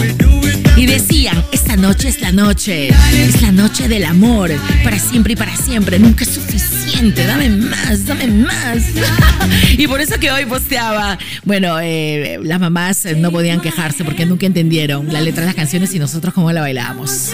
[0.83, 4.51] Y decían, esta noche es la noche, es la noche del amor,
[4.83, 8.83] para siempre y para siempre, nunca es suficiente, dame más, dame más.
[9.77, 14.25] y por eso que hoy posteaba, bueno, eh, las mamás eh, no podían quejarse porque
[14.25, 17.29] nunca entendieron la letra de las canciones y nosotros cómo la bailábamos.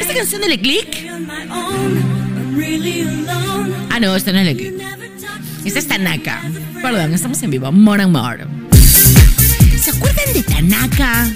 [0.00, 1.06] ¿Esta canción de Le Click?
[3.90, 4.74] Ah, no, esta no es Le Click.
[5.64, 6.42] Esta es Tanaka.
[6.82, 7.70] Perdón, estamos en vivo.
[7.70, 8.44] More and more.
[9.80, 11.30] ¿Se acuerdan de Tanaka?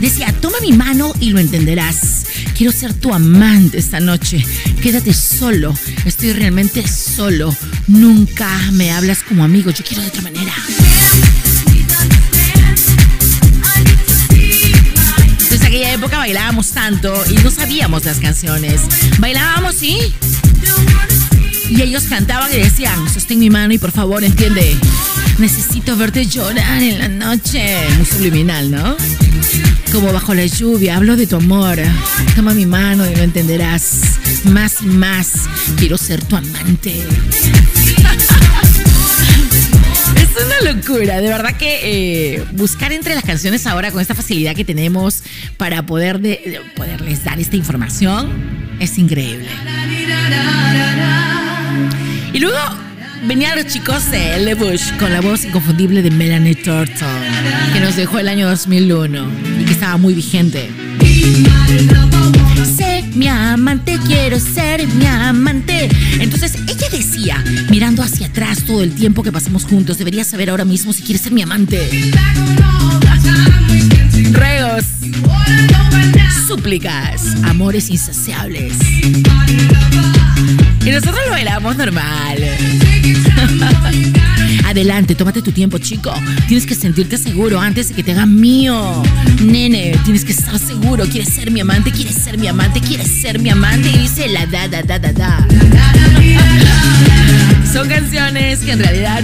[0.00, 2.24] Decía, toma mi mano y lo entenderás.
[2.56, 4.44] Quiero ser tu amante esta noche.
[4.80, 5.74] Quédate solo.
[6.04, 7.54] Estoy realmente solo.
[7.88, 9.70] Nunca me hablas como amigo.
[9.70, 10.54] Yo quiero de otra manera.
[15.50, 18.82] Desde aquella época bailábamos tanto y no sabíamos las canciones.
[19.18, 19.98] Bailábamos, sí.
[21.70, 24.76] Y ellos cantaban y decían, sostén mi mano y por favor entiende,
[25.38, 27.76] necesito verte llorar en la noche.
[27.96, 28.96] Muy subliminal, ¿no?
[29.92, 31.78] Como bajo la lluvia, hablo de tu amor.
[32.36, 34.00] Toma mi mano y lo entenderás.
[34.44, 35.32] Más y más,
[35.76, 37.02] quiero ser tu amante.
[40.16, 41.80] Es una locura, de verdad que
[42.36, 45.22] eh, buscar entre las canciones ahora con esta facilidad que tenemos
[45.56, 48.30] para poder de- de poderles dar esta información
[48.78, 49.48] es increíble.
[52.32, 52.56] Y luego
[53.26, 57.22] venían los chicos de Le Bush con la voz inconfundible de Melanie Thornton,
[57.72, 60.70] que nos dejó el año 2001 y que estaba muy vigente.
[62.76, 65.88] Sé mi amante, quiero ser mi amante.
[66.20, 70.64] Entonces ella decía, mirando hacia atrás todo el tiempo que pasamos juntos, deberías saber ahora
[70.64, 72.12] mismo si quieres ser mi amante.
[74.32, 74.84] Ruegos,
[76.46, 78.74] súplicas, amores insaciables.
[80.84, 82.38] Y nosotros lo bailamos normal.
[84.64, 86.12] Adelante, tómate tu tiempo, chico.
[86.46, 89.02] Tienes que sentirte seguro antes de que te hagan mío.
[89.42, 91.04] Nene, tienes que estar seguro.
[91.06, 91.90] ¿Quieres ser mi amante?
[91.90, 92.80] ¿Quieres ser mi amante?
[92.80, 93.88] ¿Quieres ser mi amante?
[93.88, 95.46] Y dice la da, da, da, da, da.
[97.72, 99.22] Son canciones que en realidad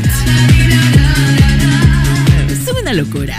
[2.65, 3.37] son una locura.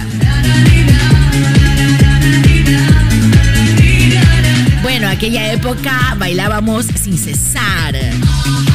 [5.05, 7.93] Bueno, aquella época bailábamos sin cesar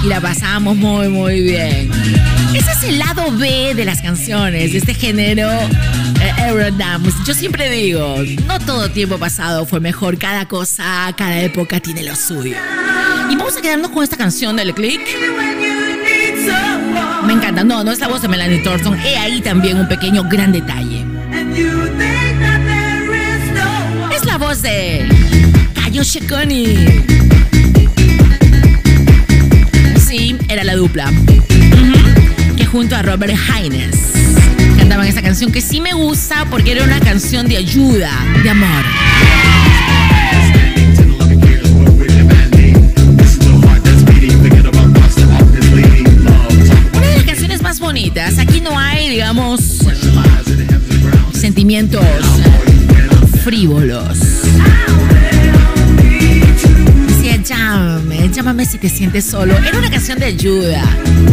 [0.05, 1.91] y la pasábamos muy, muy bien.
[2.55, 7.19] Ese es el lado B de las canciones, de este género eh, Eurodance.
[7.27, 12.15] Yo siempre digo, no todo tiempo pasado fue mejor, cada cosa, cada época tiene lo
[12.15, 12.57] suyo.
[13.29, 15.01] Y vamos a quedarnos con esta canción del click.
[17.27, 20.23] Me encanta, no, no es la voz de Melanie Thornton, he ahí también un pequeño
[20.23, 21.05] gran detalle.
[24.15, 25.20] Es la voz de
[26.01, 26.65] Kayo Shekoni.
[29.99, 31.13] Sí, era la dupla.
[32.57, 33.97] Que junto a Robert Hines
[34.79, 38.11] cantaban esa canción que sí me gusta porque era una canción de ayuda,
[38.43, 38.85] de amor.
[46.95, 48.39] Una de las canciones más bonitas.
[48.39, 49.61] Aquí no hay, digamos,
[51.35, 52.07] sentimientos
[53.45, 54.19] frívolos.
[57.51, 59.57] Llámame, llámame si te sientes solo.
[59.57, 60.85] Era una canción de ayuda,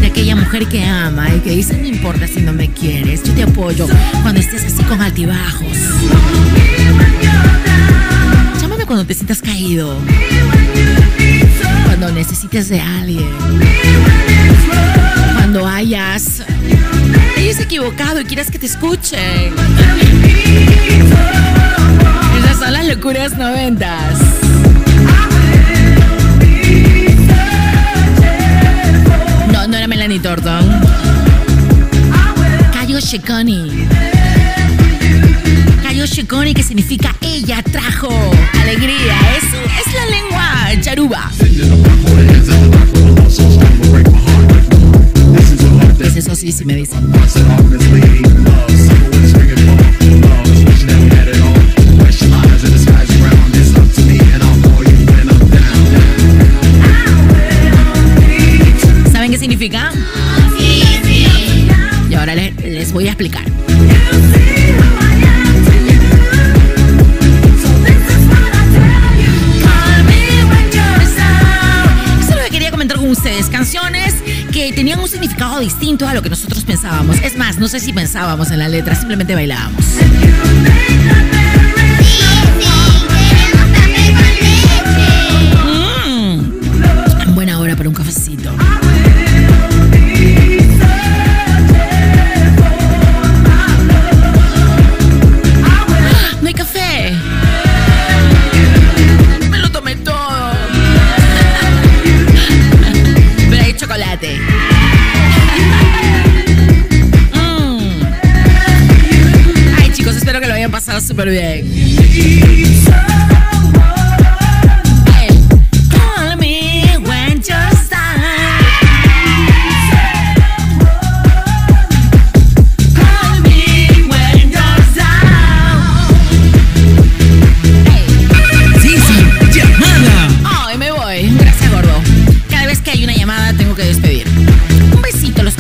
[0.02, 3.34] de aquella mujer que ama y que dice, no importa si no me quieres, yo
[3.34, 3.86] te apoyo
[4.24, 5.78] cuando estés así con altibajos.
[8.60, 9.96] Llámame cuando te sientas caído,
[11.86, 13.30] cuando necesites de alguien,
[15.36, 16.42] cuando hayas,
[17.38, 19.54] hayas equivocado y quieras que te escuchen.
[22.40, 24.37] Esas son las locuras noventas.
[29.68, 30.66] No, era Melanie Thornton.
[32.72, 33.88] Cayo Shikoni.
[35.84, 38.10] Cayo Shikoni, que significa ella trajo
[38.62, 39.18] alegría.
[39.38, 41.32] Es, es la lengua charuba.
[45.98, 46.34] ¿Qué es eso?
[46.34, 47.12] Sí, sí me dicen.
[63.18, 63.44] Explicar.
[72.44, 73.48] Que quería comentar con ustedes.
[73.48, 74.14] Canciones
[74.54, 77.18] que tenían un significado distinto a lo que nosotros pensábamos.
[77.24, 79.84] Es más, no sé si pensábamos en la letra, simplemente bailábamos.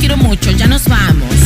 [0.07, 0.51] Quiero mucho.
[0.51, 1.36] Ya nos vamos.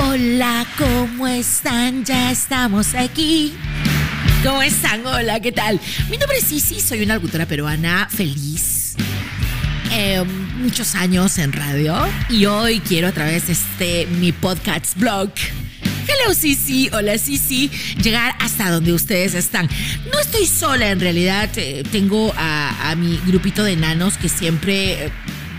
[0.00, 2.04] Hola, ¿cómo están?
[2.04, 3.56] Ya estamos aquí.
[4.44, 5.04] ¿Cómo están?
[5.04, 5.80] Hola, ¿qué tal?
[6.08, 8.94] Mi nombre es Sisi, soy una locutora peruana feliz.
[9.90, 10.22] Eh,
[10.58, 11.96] muchos años en radio
[12.30, 15.30] y hoy quiero a través de este mi podcast blog
[16.06, 17.68] Hello Sisi, hola Sisi,
[18.00, 19.68] llegar hasta donde ustedes están.
[20.12, 25.12] No estoy sola en realidad, eh, tengo a, mi grupito de nanos que siempre, eh,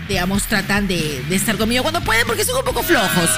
[0.08, 3.30] digamos, tratan de, de estar conmigo cuando pueden porque son un poco flojos.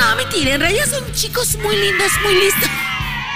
[0.00, 2.68] No, mentira, en realidad son chicos muy lindos, muy listos.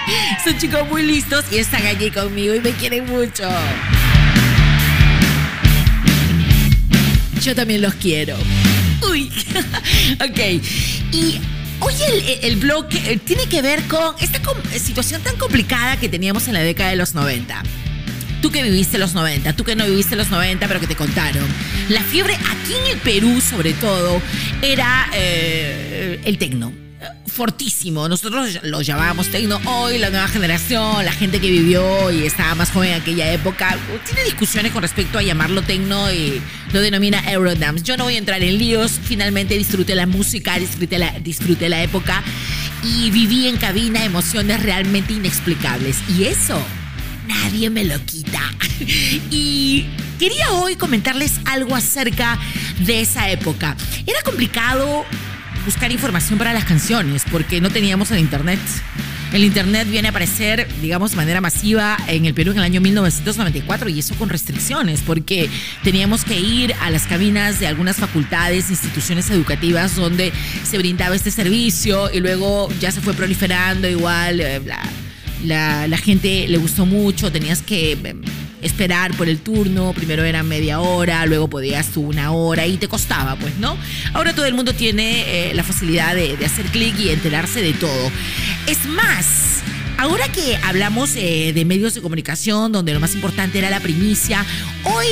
[0.44, 3.48] Son chicos muy listos y están allí conmigo y me quieren mucho.
[7.42, 8.36] Yo también los quiero.
[9.10, 9.30] Uy,
[10.20, 10.62] ok.
[11.12, 11.40] Y
[11.80, 16.08] hoy el, el blog eh, tiene que ver con esta com- situación tan complicada que
[16.08, 17.62] teníamos en la década de los 90.
[18.42, 21.44] Tú que viviste los 90, tú que no viviste los 90, pero que te contaron.
[21.88, 24.20] La fiebre aquí en el Perú, sobre todo,
[24.62, 26.72] era eh, el tecno.
[27.26, 28.08] Fortísimo.
[28.08, 29.60] Nosotros lo llamábamos tecno.
[29.66, 33.76] Hoy la nueva generación, la gente que vivió y estaba más joven en aquella época,
[34.06, 36.40] tiene discusiones con respecto a llamarlo tecno y
[36.72, 37.84] lo denomina Eurodance.
[37.84, 38.92] Yo no voy a entrar en líos.
[39.02, 42.22] Finalmente disfruté la música, disfruté la, disfruté la época
[42.82, 45.98] y viví en cabina emociones realmente inexplicables.
[46.16, 46.58] Y eso
[47.26, 48.40] nadie me lo quita.
[49.30, 49.86] Y
[50.18, 52.38] quería hoy comentarles algo acerca
[52.80, 53.76] de esa época.
[54.06, 55.04] Era complicado
[55.66, 58.58] buscar información para las canciones porque no teníamos el internet.
[59.32, 62.80] El internet viene a aparecer, digamos, de manera masiva en el Perú en el año
[62.80, 65.50] 1994 y eso con restricciones porque
[65.82, 70.32] teníamos que ir a las cabinas de algunas facultades, instituciones educativas donde
[70.64, 74.40] se brindaba este servicio y luego ya se fue proliferando igual.
[74.40, 74.60] eh,
[75.44, 78.14] la- gente le gustó mucho, tenías que eh,
[78.66, 82.88] esperar por el turno, primero era media hora, luego podías tú una hora y te
[82.88, 83.76] costaba, pues, ¿no?
[84.12, 87.72] Ahora todo el mundo tiene eh, la facilidad de, de hacer clic y enterarse de
[87.72, 88.10] todo.
[88.66, 89.62] Es más,
[89.98, 94.44] ahora que hablamos eh, de medios de comunicación, donde lo más importante era la primicia,
[94.84, 95.06] hoy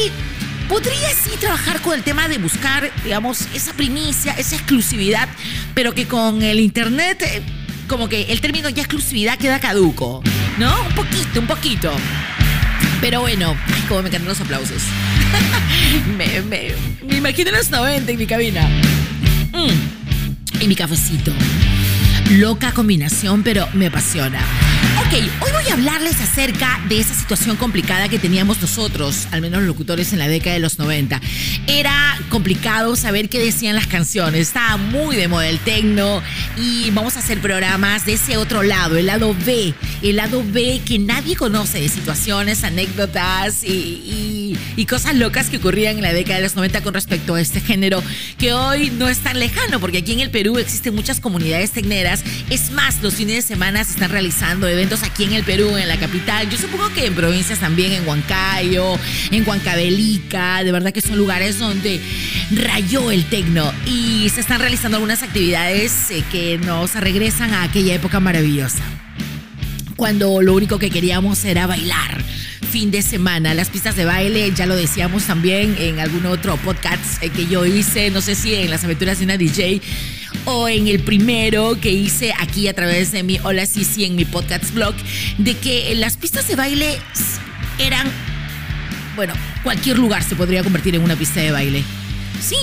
[0.69, 5.29] podrías sí trabajar con el tema de buscar, digamos, esa primicia, esa exclusividad,
[5.75, 7.43] pero que con el internet, eh,
[7.89, 10.23] como que el término ya exclusividad queda caduco,
[10.59, 10.75] ¿no?
[10.89, 11.93] Un poquito, un poquito.
[13.05, 14.83] Pero bueno, ay, cómo me encantan los aplausos.
[16.17, 16.73] me, me,
[17.07, 18.67] me imagino los 90 en mi cabina.
[19.53, 21.31] Mm, y mi cafecito.
[22.31, 24.41] Loca combinación, pero me apasiona.
[25.01, 29.61] Ok, hoy voy a hablarles acerca de esa situación complicada que teníamos nosotros, al menos
[29.61, 31.21] los locutores en la década de los 90.
[31.67, 36.23] Era complicado saber qué decían las canciones, estaba muy de moda el tecno
[36.57, 40.81] y vamos a hacer programas de ese otro lado, el lado B, el lado B
[40.85, 44.44] que nadie conoce de situaciones, anécdotas y, y-
[44.77, 47.61] y cosas locas que ocurrían en la década de los 90 con respecto a este
[47.61, 48.03] género
[48.39, 52.25] que hoy no es tan lejano porque aquí en el Perú existen muchas comunidades tecneras.
[52.51, 55.89] Es más, los fines de semana se están realizando eventos aquí en el Perú, en
[55.89, 56.49] la capital.
[56.51, 58.99] Yo supongo que en provincias también, en Huancayo,
[59.31, 62.01] en Huancavelica, de verdad que son lugares donde
[62.51, 67.95] rayó el tecno y se están realizando algunas actividades eh, que nos regresan a aquella
[67.95, 68.83] época maravillosa
[69.97, 72.23] cuando lo único que queríamos era bailar.
[72.75, 77.23] Fin de semana, las pistas de baile, ya lo decíamos también en algún otro podcast
[77.23, 79.81] eh, que yo hice, no sé si en las aventuras de una DJ
[80.45, 84.25] o en el primero que hice aquí a través de mi Hola Sisi en mi
[84.25, 84.93] podcast blog,
[85.39, 86.99] de que las pistas de baile
[87.79, 88.11] eran,
[89.15, 91.85] bueno, cualquier lugar se podría convertir en una pista de baile.
[92.41, 92.57] Sí,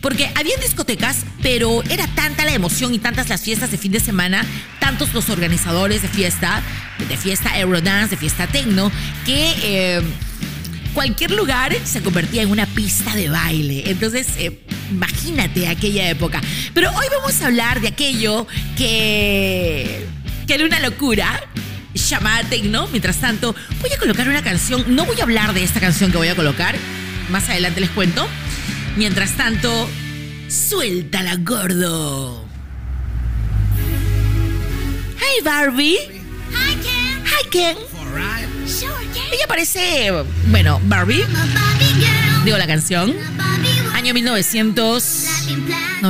[0.00, 4.00] porque había discotecas, pero era tanta la emoción y tantas las fiestas de fin de
[4.00, 4.44] semana,
[4.80, 6.62] tantos los organizadores de fiesta,
[7.08, 8.92] de fiesta Eurodance, de fiesta Tecno,
[9.24, 10.02] que eh,
[10.94, 13.84] cualquier lugar se convertía en una pista de baile.
[13.86, 16.40] Entonces, eh, imagínate aquella época.
[16.74, 18.46] Pero hoy vamos a hablar de aquello
[18.76, 20.06] que,
[20.46, 21.40] que era una locura.
[21.94, 22.86] Llamada Tecno.
[22.88, 24.84] Mientras tanto, voy a colocar una canción.
[24.94, 26.76] No voy a hablar de esta canción que voy a colocar.
[27.30, 28.28] Más adelante les cuento.
[28.96, 29.88] Mientras tanto,
[30.48, 32.44] suéltala, gordo.
[35.18, 35.98] Hey, Barbie.
[36.52, 37.22] Hi, Ken.
[37.24, 37.76] Hi, Ken.
[38.66, 39.22] Sure, Ken.
[39.32, 40.10] Ella parece,
[40.46, 41.24] bueno, Barbie.
[42.44, 43.14] Digo la canción.
[43.94, 45.32] Año 1998.
[45.32, 46.00] Life in plan.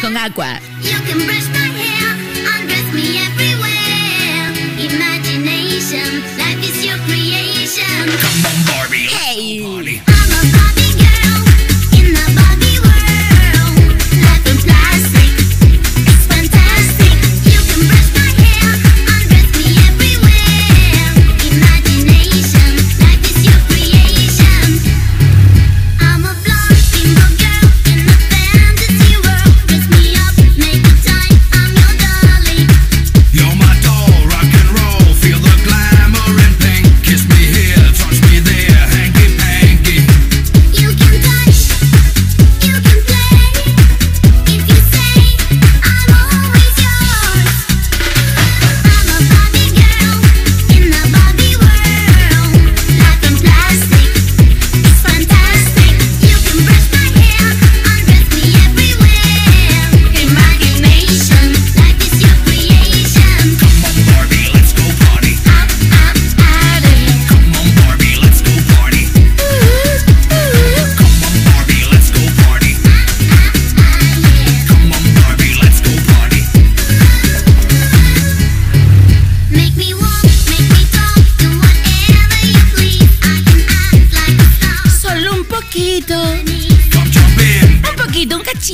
[0.00, 0.60] Con Aqua.
[9.36, 9.73] You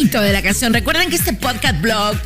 [0.00, 0.72] pedacito de la canción.
[0.72, 2.20] Recuerden que este podcast blogs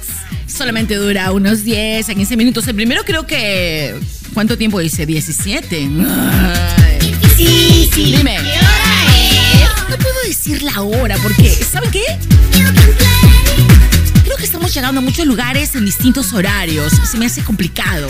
[0.47, 2.68] solamente dura unos 10 a 15 minutos.
[2.68, 3.99] El primero creo que...
[4.33, 5.07] ¿Cuánto tiempo dice?
[5.07, 5.77] 17.
[5.77, 7.16] Ay.
[7.37, 8.16] Sí, sí.
[8.16, 8.37] Dime.
[8.37, 9.91] ¿Qué hora es?
[9.91, 12.05] No puedo decir la hora porque, ¿saben qué?
[14.25, 16.93] Creo que estamos llegando a muchos lugares en distintos horarios.
[17.11, 18.09] Se me hace complicado.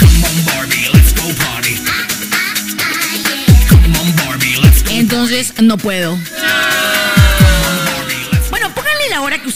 [0.00, 1.76] Come on, Barbie, let's go party.
[3.68, 4.90] Come on, Barbie, let's go.
[4.90, 6.18] Entonces, no puedo.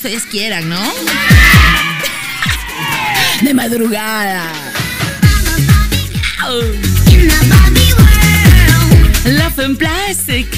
[0.05, 0.83] Ustedes quieran, ¿no?
[3.41, 4.53] De madrugada.
[9.25, 10.49] Love in Plastic.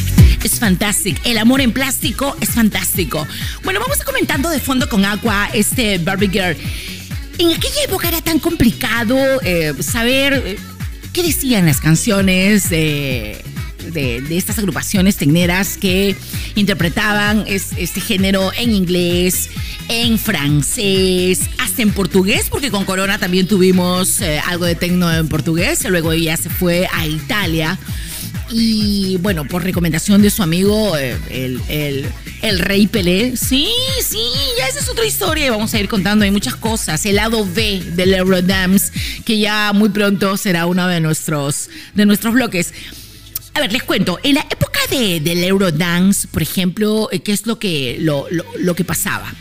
[0.43, 1.21] Es fantástico.
[1.25, 3.29] El amor en plástico es fantástico.
[3.65, 6.57] Bueno, vamos a comentando de fondo con Aqua este Barbie Girl.
[7.37, 10.57] En aquella época era tan complicado eh, saber eh,
[11.13, 13.45] qué decían las canciones de,
[13.93, 16.17] de- de estas agrupaciones tecneras que
[16.55, 19.51] interpretaban es- este género en inglés,
[19.89, 25.29] en francés, hasta en portugués, porque con Corona también tuvimos eh, algo de tecno en
[25.29, 25.85] portugués.
[25.89, 27.79] Luego ella se fue a Italia.
[28.51, 33.39] Y bueno, por recomendación de su amigo, eh, el, el- Rey Pelé.
[33.39, 33.69] Sí,
[34.07, 34.19] sí,
[34.59, 36.27] ya esa es otra historia y vamos a ir contando.
[36.27, 37.05] Hay muchas cosas.
[37.07, 38.93] El lado B del Eurodance,
[39.25, 42.75] que ya muy pronto será uno de nuestros, de nuestros bloques.
[43.55, 44.19] A ver, les cuento.
[44.23, 48.45] En la época de, del Eurodance, por ejemplo, eh, ¿qué es lo que, lo, lo-
[48.59, 49.33] lo que pasaba?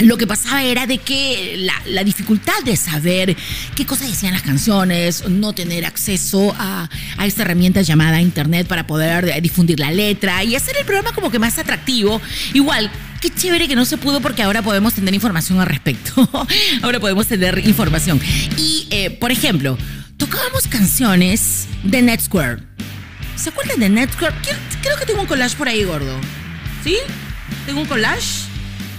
[0.00, 3.34] Lo que pasaba era de que la, la dificultad de saber
[3.74, 8.86] qué cosas decían las canciones, no tener acceso a, a esta herramienta llamada internet para
[8.86, 12.20] poder eh, difundir la letra y hacer el programa como que más atractivo.
[12.52, 12.90] Igual,
[13.22, 16.28] qué chévere que no se pudo porque ahora podemos tener información al respecto.
[16.82, 18.20] ahora podemos tener información.
[18.58, 19.78] Y, eh, por ejemplo,
[20.18, 22.75] tocábamos canciones de Netsquare.
[23.36, 24.34] ¿Se acuerdan de Netsquare?
[24.82, 26.18] Creo- que tengo un collage por ahí, gordo.
[26.82, 26.96] ¿Sí?
[27.66, 28.46] ¿Tengo un collage?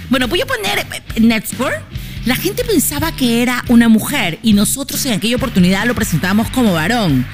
[0.09, 0.79] Bueno, voy a poner
[1.15, 1.81] eh, Netsquare.
[2.25, 6.73] La gente pensaba que era una mujer y nosotros en aquella oportunidad lo presentábamos como
[6.73, 7.25] varón.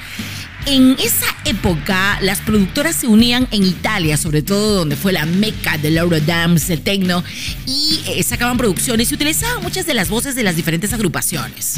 [0.66, 5.76] En esa época, las productoras se unían en Italia, sobre todo donde fue la meca
[5.76, 7.22] del Eurodance, del techno,
[7.66, 11.74] y eh, sacaban producciones y utilizaban muchas de las voces de las diferentes agrupaciones.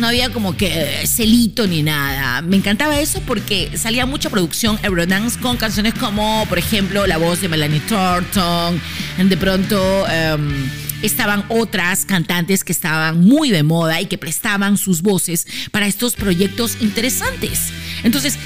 [0.00, 0.66] No había como que
[1.02, 2.40] eh, celito ni nada.
[2.40, 7.42] Me encantaba eso porque salía mucha producción Eurodance con canciones como, por ejemplo, la voz
[7.42, 8.80] de Melanie Thornton,
[9.18, 10.06] de pronto...
[10.08, 10.70] em,
[11.02, 16.14] estaban otras cantantes que estaban muy de moda y que prestaban sus voces para estos
[16.14, 17.70] proyectos interesantes.
[18.02, 18.36] Entonces,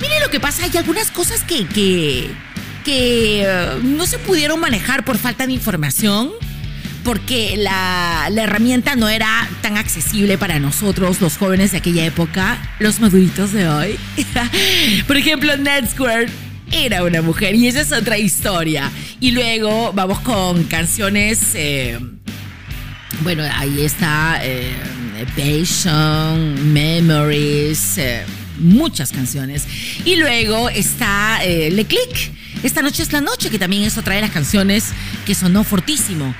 [0.00, 2.30] miren lo que pasa, hay algunas cosas que, que,
[2.84, 6.30] que eh, no se pudieron manejar por falta de información.
[7.04, 13.00] Porque la, herramienta no era tan accesible para nosotros, los jóvenes de aquella época, los
[13.00, 13.98] maduritos de hoy.
[15.06, 16.28] Por ejemplo, Netsquare
[16.72, 18.90] era una mujer y esa es otra historia.
[19.20, 21.54] Y luego vamos con canciones.
[21.54, 21.98] eh,
[23.22, 24.74] bueno, ahí está eh,
[26.72, 28.24] Memories, eh,
[28.58, 29.66] muchas canciones.
[30.04, 32.32] Y luego está eh, Le Click.
[32.62, 34.92] Esta noche es la noche, que también es otra de las canciones
[35.26, 36.34] que sonó fortísimo.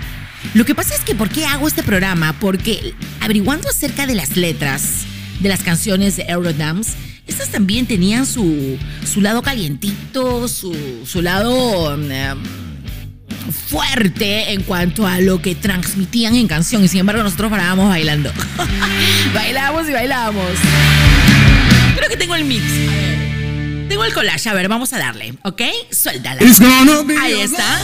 [0.54, 2.34] Lo que pasa es que, ¿por qué hago este programa?
[2.40, 5.04] Porque averiguando acerca de las letras
[5.40, 6.92] de las canciones de Eurodance,
[7.26, 10.76] estas también tenían su, su lado calientito, su,
[11.06, 12.38] su lado em,
[13.68, 16.84] fuerte en cuanto a lo que transmitían en canción.
[16.84, 18.32] Y sin embargo, nosotros parábamos bailando.
[19.34, 20.50] bailamos y bailamos.
[21.96, 22.64] Creo que tengo el mix.
[23.88, 24.48] Tengo el collage.
[24.48, 25.62] A ver, vamos a darle, ¿ok?
[25.90, 26.40] Suéltala.
[27.20, 27.80] Ahí está.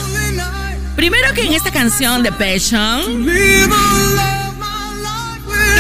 [0.97, 3.69] Primero que en esta canción de Passion, ¿qué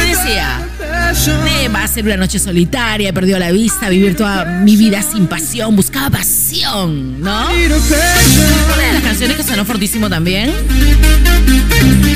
[0.06, 0.62] decía?
[1.74, 5.26] va a ser una noche solitaria, he perdido la vista, vivir toda mi vida sin
[5.26, 6.22] pasión, buscaba
[6.62, 7.30] ¿no?
[7.30, 7.86] A passion.
[8.74, 10.52] Una de las canciones que sonó fortísimo también.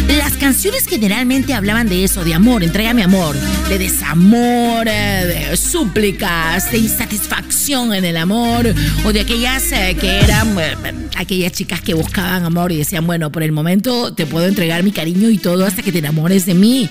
[0.09, 3.37] Las canciones generalmente hablaban de eso, de amor, entrégame amor,
[3.69, 8.75] de desamor, eh, de súplicas, de insatisfacción en el amor,
[9.05, 10.75] o de aquellas eh, que eran eh,
[11.17, 14.93] aquellas chicas que buscaban amor y decían, bueno, por el momento te puedo entregar mi
[14.93, 16.89] cariño y todo hasta que te enamores de mí.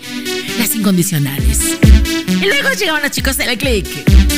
[0.58, 1.60] Las incondicionales.
[2.28, 4.29] Y luego llegaban los chicos de la click.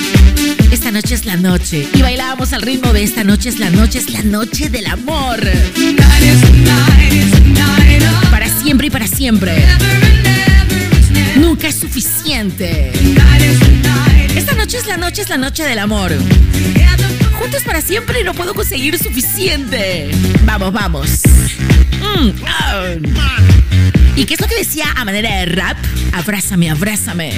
[0.71, 1.87] Esta noche es la noche.
[1.93, 5.39] Y bailábamos al ritmo de esta noche es la noche, es la noche del amor.
[8.31, 9.65] Para siempre y para siempre.
[11.35, 12.91] Nunca es suficiente.
[14.35, 16.13] Esta noche es la noche, es la noche del amor.
[17.33, 20.11] Juntos para siempre y no puedo conseguir suficiente.
[20.45, 21.21] Vamos, vamos.
[21.99, 23.60] Mm, ah.
[24.15, 25.77] ¿Y qué es lo que decía a manera de rap?
[26.13, 27.31] Abrázame, abrázame.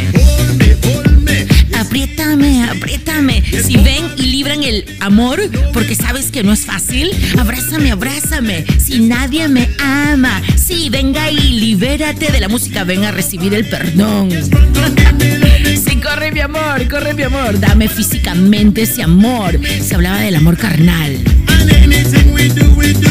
[1.79, 3.43] Apriétame, apriétame.
[3.63, 5.41] Si ven y libran el amor
[5.73, 8.65] porque sabes que no es fácil, abrázame, abrázame.
[8.79, 13.67] Si nadie me ama, sí, venga y libérate de la música, ven a recibir el
[13.67, 14.29] perdón.
[15.85, 17.59] Sí, corre mi amor, corre mi amor.
[17.59, 19.59] Dame físicamente ese amor.
[19.81, 21.17] Se hablaba del amor carnal.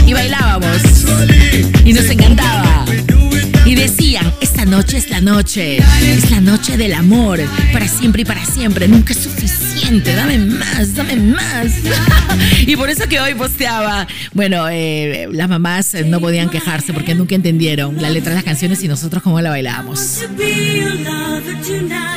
[0.06, 1.04] Y bailábamos.
[1.84, 2.84] Y nos encantaba.
[3.64, 7.38] Y decían, esta noche es la noche, es la noche del amor,
[7.72, 11.72] para siempre y para siempre, nunca es suficiente, dame más, dame más.
[12.66, 17.14] y por eso que hoy posteaba, bueno, eh, las mamás eh, no podían quejarse porque
[17.14, 20.22] nunca entendieron la letra de las canciones y nosotros cómo la bailábamos.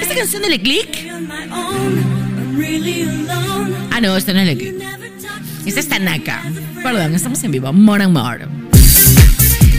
[0.02, 1.12] ¿Esta canción de Le Click?
[3.92, 4.76] Ah, no, esta no es Le Click.
[5.66, 6.44] Esta es Tanaka.
[6.82, 7.72] Perdón, estamos en vivo.
[7.72, 8.65] More and more.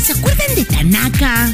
[0.06, 1.52] ¿Se acuerdan de Tanaka?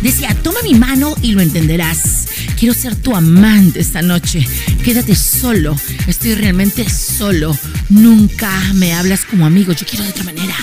[0.00, 2.28] Decía, toma mi mano y lo entenderás.
[2.56, 4.46] Quiero ser tu amante esta noche.
[4.84, 5.74] Quédate solo.
[6.06, 7.58] Estoy realmente solo.
[7.88, 9.72] Nunca me hablas como amigo.
[9.72, 10.54] Yo quiero de otra manera.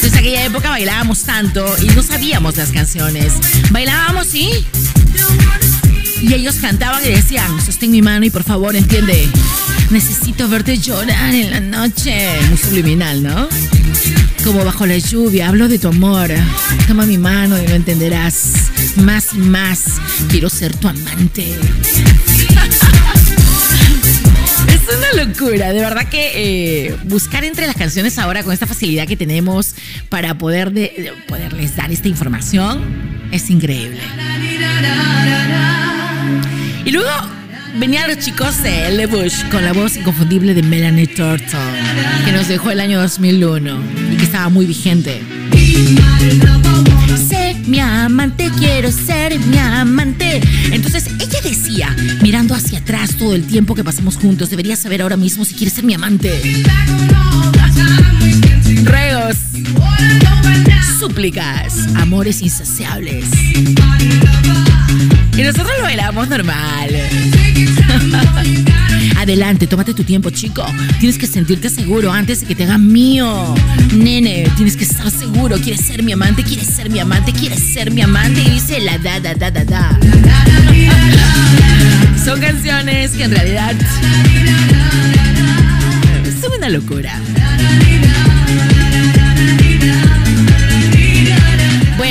[0.00, 3.34] Desde aquella época bailábamos tanto y no sabíamos las canciones.
[3.70, 4.66] Bailábamos, sí.
[6.20, 9.26] Y ellos cantaban y decían, sostén mi mano y por favor entiende,
[9.90, 12.28] necesito verte llorar en la noche.
[12.48, 13.48] Muy subliminal, ¿no?
[14.44, 16.30] Como bajo la lluvia, hablo de tu amor.
[16.86, 18.52] Toma mi mano y lo entenderás.
[18.96, 19.84] Más y más,
[20.28, 21.54] quiero ser tu amante.
[24.68, 26.32] Es una locura, de verdad que
[26.88, 29.74] eh, buscar entre las canciones ahora con esta facilidad que tenemos
[30.08, 32.82] para poder de- de poderles dar esta información
[33.30, 34.00] es increíble.
[36.84, 37.10] Y luego
[37.78, 41.74] venían los chicos de Le Bush con la voz inconfundible de Melanie Thornton,
[42.24, 43.80] que nos dejó el año 2001
[44.12, 45.22] y que estaba muy vigente.
[47.28, 50.40] Sé mi amante, quiero ser mi amante.
[50.72, 55.16] Entonces ella decía, mirando hacia atrás todo el tiempo que pasamos juntos, deberías saber ahora
[55.16, 56.64] mismo si quieres ser mi amante.
[58.84, 59.36] Ruegos,
[60.98, 63.26] súplicas, amores insaciables.
[65.40, 66.90] Y nosotros lo bailamos normal.
[69.16, 70.62] Adelante, tómate tu tiempo, chico.
[70.98, 73.54] Tienes que sentirte seguro antes de que te hagan mío.
[73.94, 75.56] Nene, tienes que estar seguro.
[75.56, 76.44] ¿Quieres ser mi amante?
[76.44, 77.32] ¿Quieres ser mi amante?
[77.32, 78.42] ¿Quieres ser mi amante?
[78.42, 79.98] Y dice la da, da, da, da, da.
[82.22, 83.74] Son canciones que en realidad
[86.38, 87.18] son una locura.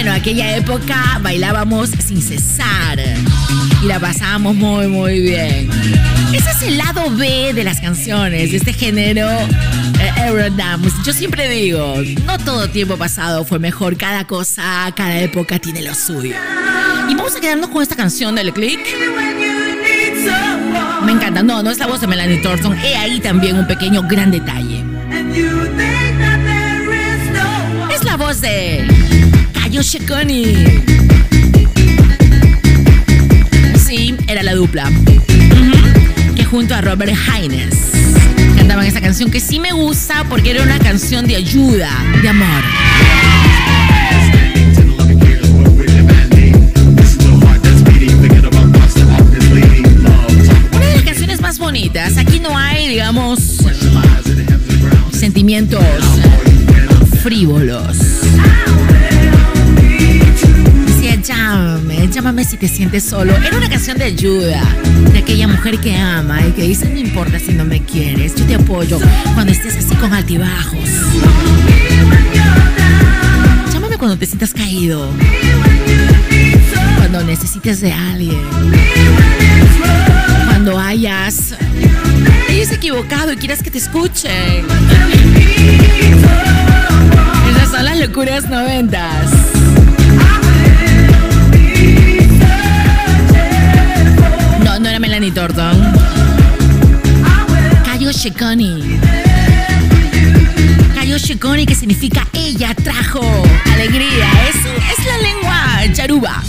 [0.01, 2.97] Bueno, aquella época bailábamos sin cesar
[3.83, 5.69] y la pasábamos muy, muy bien.
[6.31, 10.95] Ese es el lado B de las canciones, de este género eh, Eurodance.
[11.03, 11.95] Yo siempre digo,
[12.25, 16.33] no todo tiempo pasado fue mejor, cada cosa, cada época tiene lo suyo.
[17.09, 18.79] Y vamos a quedarnos con esta canción del click.
[21.03, 24.03] Me encanta, no, no es la voz de Melanie Thornton, he ahí también un pequeño
[24.03, 24.81] gran detalle.
[27.93, 28.98] Es la voz de
[29.69, 30.45] Cayo Shekoni.
[33.77, 34.91] Sí, era la dupla.
[36.35, 37.75] Que junto a Robert Hines
[38.57, 42.63] cantaban esa canción que sí me gusta porque era una canción de ayuda, de amor.
[50.73, 52.17] Una de las canciones más bonitas.
[52.17, 53.57] Aquí no hay, digamos,
[55.11, 55.85] sentimientos
[57.21, 57.97] frívolos.
[61.29, 63.35] Llámame, llámame si te sientes solo.
[63.35, 64.63] Era una canción de ayuda,
[65.13, 68.45] de aquella mujer que ama y que dice, no importa si no me quieres, yo
[68.45, 68.97] te apoyo
[69.35, 70.89] cuando estés así con altibajos.
[73.71, 75.07] Llámame cuando te sientas caído,
[76.97, 78.41] cuando necesites de alguien,
[80.47, 81.53] cuando hayas,
[82.49, 84.65] hayas equivocado y quieras que te escuchen.
[87.51, 89.29] Esas son las locuras noventas.
[94.99, 95.77] Melanie Thornton.
[97.85, 98.99] Cayo Shekoni.
[100.93, 103.21] Cayo Shekoni, que significa ella trajo
[103.73, 104.27] alegría.
[104.49, 106.43] Es, es la lengua charuba.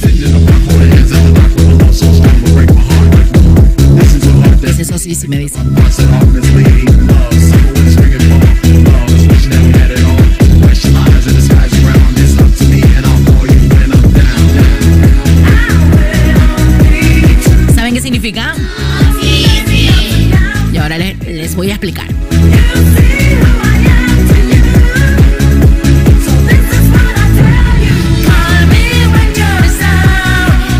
[4.65, 5.63] Es eso sí, sí me dicen.
[17.93, 18.55] Qué significa?
[20.73, 22.07] Y ahora les, les voy a explicar.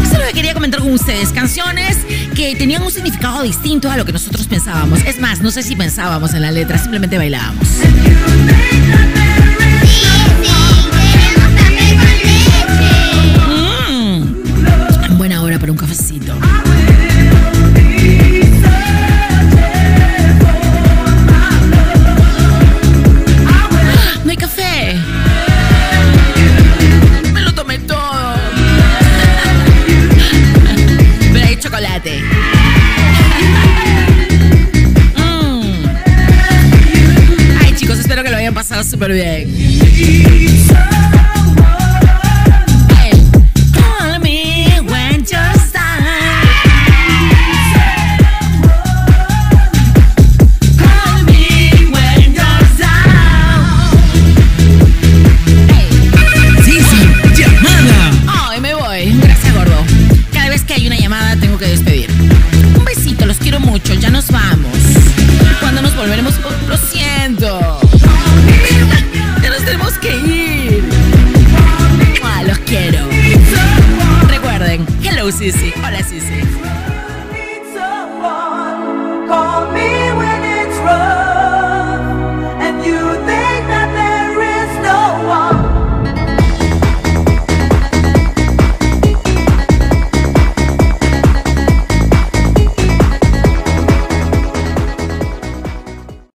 [0.03, 1.99] Eso es lo que quería comentar con ustedes canciones
[2.37, 5.01] que tenían un significado distinto a lo que nosotros pensábamos.
[5.05, 7.67] Es más, no sé si pensábamos en la letra, simplemente bailábamos.
[13.89, 15.19] Mm.
[15.19, 16.35] Buena hora para un cafecito.
[39.01, 40.40] Hayan pasado súper bien.